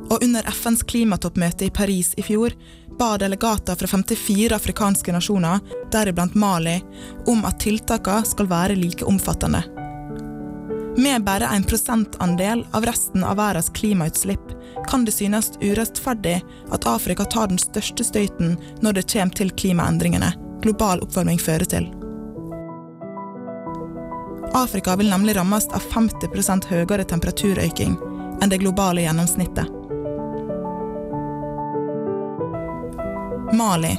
Og 0.10 0.24
under 0.26 0.48
FNs 0.50 0.82
klimatoppmøte 0.89 1.68
i 1.68 1.74
Paris 1.76 2.15
i 2.18 2.26
fjor 2.26 2.56
ba 2.99 3.17
delegater 3.17 3.75
fra 3.75 3.88
54 3.88 4.55
afrikanske 4.55 5.12
nasjoner, 5.12 5.59
deriblant 5.91 6.35
Mali, 6.35 6.81
om 7.25 7.45
at 7.45 7.59
tiltakene 7.63 8.25
skal 8.27 8.49
være 8.51 8.75
like 8.75 9.05
omfattende. 9.05 9.63
Med 10.99 11.23
bare 11.23 11.47
en 11.55 11.63
prosentandel 11.63 12.65
av 12.71 12.85
resten 12.85 13.23
av 13.23 13.38
verdens 13.39 13.69
klimautslipp 13.69 14.51
kan 14.89 15.05
det 15.05 15.15
synes 15.15 15.53
urettferdig 15.62 16.41
at 16.71 16.88
Afrika 16.88 17.25
tar 17.25 17.47
den 17.47 17.62
største 17.62 18.03
støyten 18.03 18.57
når 18.83 18.99
det 18.99 19.07
kommer 19.13 19.35
til 19.35 19.55
klimaendringene 19.55 20.33
global 20.62 20.99
oppvarming 21.05 21.39
fører 21.39 21.71
til. 21.71 21.88
Afrika 24.53 24.95
vil 24.99 25.12
nemlig 25.13 25.38
rammes 25.38 25.71
av 25.71 25.88
50% 25.93 26.67
høyere 26.67 27.07
temperaturøkning 27.07 27.95
enn 28.41 28.51
det 28.51 28.59
globale 28.59 29.07
gjennomsnittet. 29.07 29.79
Mali. 33.53 33.97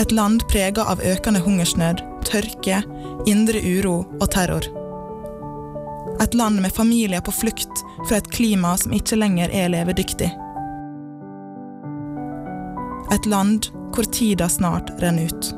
Et 0.00 0.12
land 0.12 0.48
prega 0.48 0.84
av 0.84 1.02
økende 1.04 1.40
hungersnød, 1.40 2.00
tørke, 2.26 2.82
indre 3.30 3.60
uro 3.62 4.00
og 4.20 4.26
terror. 4.32 4.66
Et 6.22 6.34
land 6.34 6.60
med 6.60 6.72
familier 6.74 7.20
på 7.20 7.32
flukt 7.32 7.84
fra 8.08 8.18
et 8.18 8.30
klima 8.32 8.74
som 8.80 8.92
ikke 8.96 9.20
lenger 9.20 9.54
er 9.54 9.70
levedyktig. 9.70 10.32
Et 13.14 13.30
land 13.30 13.70
hvor 13.94 14.06
tida 14.18 14.48
snart 14.48 14.90
renner 15.02 15.30
ut. 15.30 15.54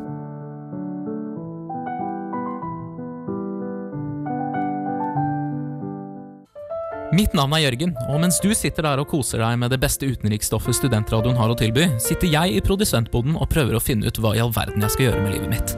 Mitt 7.12 7.35
navn 7.37 7.53
er 7.53 7.66
Jørgen, 7.66 7.90
og 8.09 8.22
mens 8.22 8.38
du 8.40 8.48
sitter 8.57 8.87
der 8.87 9.01
og 9.03 9.11
koser 9.11 9.42
deg 9.42 9.59
med 9.61 9.68
det 9.68 9.77
beste 9.83 10.09
utenriksstoffet 10.09 10.79
studentradioen 10.79 11.37
har 11.37 11.53
å 11.53 11.57
tilby, 11.61 11.90
sitter 12.01 12.31
jeg 12.33 12.55
i 12.57 12.62
produsentboden 12.64 13.37
og 13.37 13.51
prøver 13.53 13.77
å 13.77 13.83
finne 13.85 14.09
ut 14.09 14.16
hva 14.16 14.33
i 14.33 14.40
all 14.40 14.55
verden 14.57 14.81
jeg 14.81 14.94
skal 14.94 15.11
gjøre 15.11 15.20
med 15.20 15.35
livet 15.35 15.53
mitt. 15.53 15.75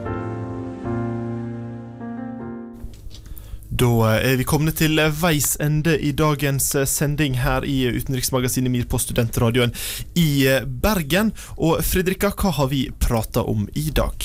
Da 3.75 3.91
er 4.15 4.39
vi 4.39 4.47
kommet 4.47 4.79
til 4.79 4.95
veis 5.19 5.57
ende 5.59 5.97
i 5.99 6.13
dagens 6.15 6.71
sending 6.87 7.35
her 7.43 7.67
i 7.67 7.81
Utenriksmagasinet 7.91 8.71
MIR 8.71 8.87
på 8.87 9.03
Studentradioen 9.03 9.75
i 10.15 10.47
Bergen. 10.63 11.35
Og 11.59 11.83
Fredrika, 11.83 12.31
hva 12.31 12.55
har 12.61 12.71
vi 12.71 12.85
prata 12.95 13.43
om 13.43 13.67
i 13.75 13.89
dag? 13.91 14.23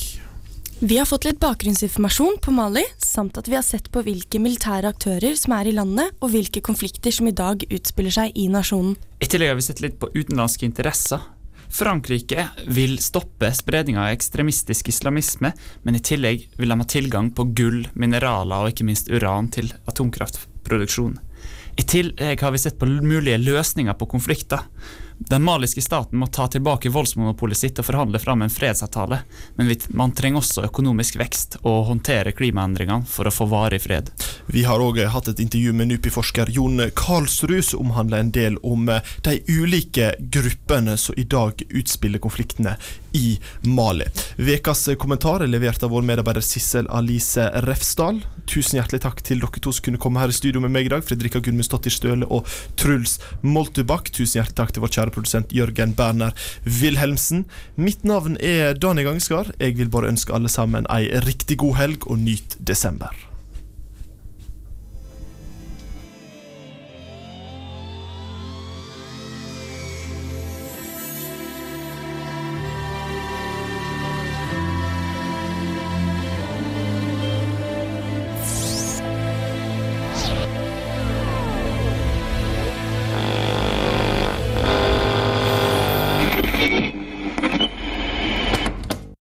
Vi 0.82 0.96
har 0.96 1.04
fått 1.04 1.26
litt 1.26 1.40
bakgrunnsinformasjon 1.40 2.38
på 2.40 2.52
Mali, 2.56 2.80
samt 2.96 3.36
at 3.36 3.48
vi 3.48 3.52
har 3.52 3.64
sett 3.66 3.90
på 3.92 4.00
hvilke 4.00 4.38
militære 4.40 4.88
aktører 4.88 5.34
som 5.36 5.52
er 5.52 5.68
i 5.68 5.74
landet, 5.76 6.14
og 6.24 6.32
hvilke 6.32 6.62
konflikter 6.64 7.12
som 7.12 7.28
i 7.28 7.34
dag 7.36 7.66
utspiller 7.68 8.14
seg 8.14 8.38
i 8.40 8.46
nasjonen. 8.48 8.94
I 9.20 9.28
tillegg 9.28 9.52
har 9.52 9.58
vi 9.58 9.66
sett 9.66 9.82
litt 9.84 9.98
på 10.00 10.08
utenlandske 10.14 10.64
interesser. 10.64 11.20
Frankrike 11.68 12.46
vil 12.72 12.96
stoppe 13.04 13.52
spredninga 13.52 14.06
av 14.06 14.14
ekstremistisk 14.14 14.88
islamisme, 14.88 15.52
men 15.84 16.00
i 16.00 16.00
tillegg 16.00 16.48
vil 16.56 16.72
de 16.72 16.80
ha 16.80 16.88
tilgang 16.88 17.28
på 17.36 17.50
gull, 17.60 17.82
mineraler 17.92 18.64
og 18.64 18.72
ikke 18.72 18.88
minst 18.88 19.12
uran 19.12 19.52
til 19.52 19.68
atomkraftproduksjon. 19.84 21.20
I 21.76 21.84
tillegg 21.84 22.40
har 22.40 22.56
vi 22.56 22.64
sett 22.64 22.80
på 22.80 22.88
mulige 22.88 23.36
løsninger 23.36 24.00
på 24.00 24.08
konflikter. 24.16 24.64
Den 25.28 25.42
maliske 25.44 25.82
staten 25.82 26.18
må 26.18 26.26
ta 26.26 26.46
tilbake 26.48 26.88
voldsmonopolet 26.88 27.58
sitt 27.58 27.78
og 27.78 27.84
forhandle 27.84 28.18
fram 28.18 28.40
en 28.40 28.52
fredsavtale, 28.52 29.18
men 29.58 29.68
man 29.92 30.14
trenger 30.16 30.40
også 30.40 30.64
økonomisk 30.64 31.18
vekst 31.20 31.58
og 31.60 31.90
håndtere 31.90 32.32
klimaendringene 32.32 33.04
for 33.04 33.28
å 33.28 33.32
få 33.34 33.44
varig 33.50 33.82
fred. 33.84 34.08
Vi 34.48 34.64
har 34.64 34.80
òg 34.80 35.02
hatt 35.12 35.28
et 35.28 35.42
intervju 35.44 35.74
med 35.76 35.90
NUPI-forsker 35.90 36.54
Jon 36.56 36.80
Karlsrud, 36.96 37.60
som 37.68 37.84
omhandler 37.84 38.24
en 38.24 38.32
del 38.32 38.56
om 38.64 38.88
de 38.88 39.36
ulike 39.52 40.14
gruppene 40.32 40.96
som 40.96 41.18
i 41.20 41.28
dag 41.28 41.60
utspiller 41.68 42.22
konfliktene 42.24 42.78
i 43.12 43.38
Mali. 43.62 44.06
Vekas 44.36 44.88
kommentar 44.98 45.44
er 45.44 45.50
levert 45.50 45.82
av 45.82 45.92
vår 45.94 46.04
medarbeider 46.06 46.44
Sissel 46.44 46.88
Alice 46.90 47.46
Refsdal. 47.66 48.22
Tusen 48.50 48.80
hjertelig 48.80 49.02
takk 49.04 49.22
til 49.26 49.42
dere 49.42 49.62
to 49.62 49.72
som 49.74 49.86
kunne 49.86 50.00
komme 50.02 50.22
her 50.22 50.32
i 50.32 50.36
studio 50.36 50.62
med 50.62 50.74
meg 50.74 50.88
i 50.88 50.92
dag, 50.94 51.04
Fredrika 51.06 51.42
Gunnmusdottir 51.44 51.94
Støle 51.94 52.28
og 52.28 52.48
Truls 52.80 53.18
Moltubakk. 53.46 54.10
Tusen 54.10 54.40
hjertelig 54.40 54.58
takk 54.60 54.74
til 54.74 54.84
vår 54.84 54.94
kjære 54.96 55.14
produsent 55.16 55.54
Jørgen 55.54 55.94
Berner 55.98 56.36
Wilhelmsen. 56.66 57.46
Mitt 57.76 58.04
navn 58.04 58.38
er 58.42 58.74
Daniel 58.74 59.12
Gangskar. 59.12 59.54
Jeg 59.60 59.78
vil 59.78 59.92
bare 59.92 60.10
ønske 60.12 60.34
alle 60.34 60.52
sammen 60.52 60.88
ei 60.90 61.06
riktig 61.26 61.60
god 61.62 61.78
helg, 61.80 62.06
og 62.10 62.18
nyt 62.18 62.56
desember. 62.58 63.29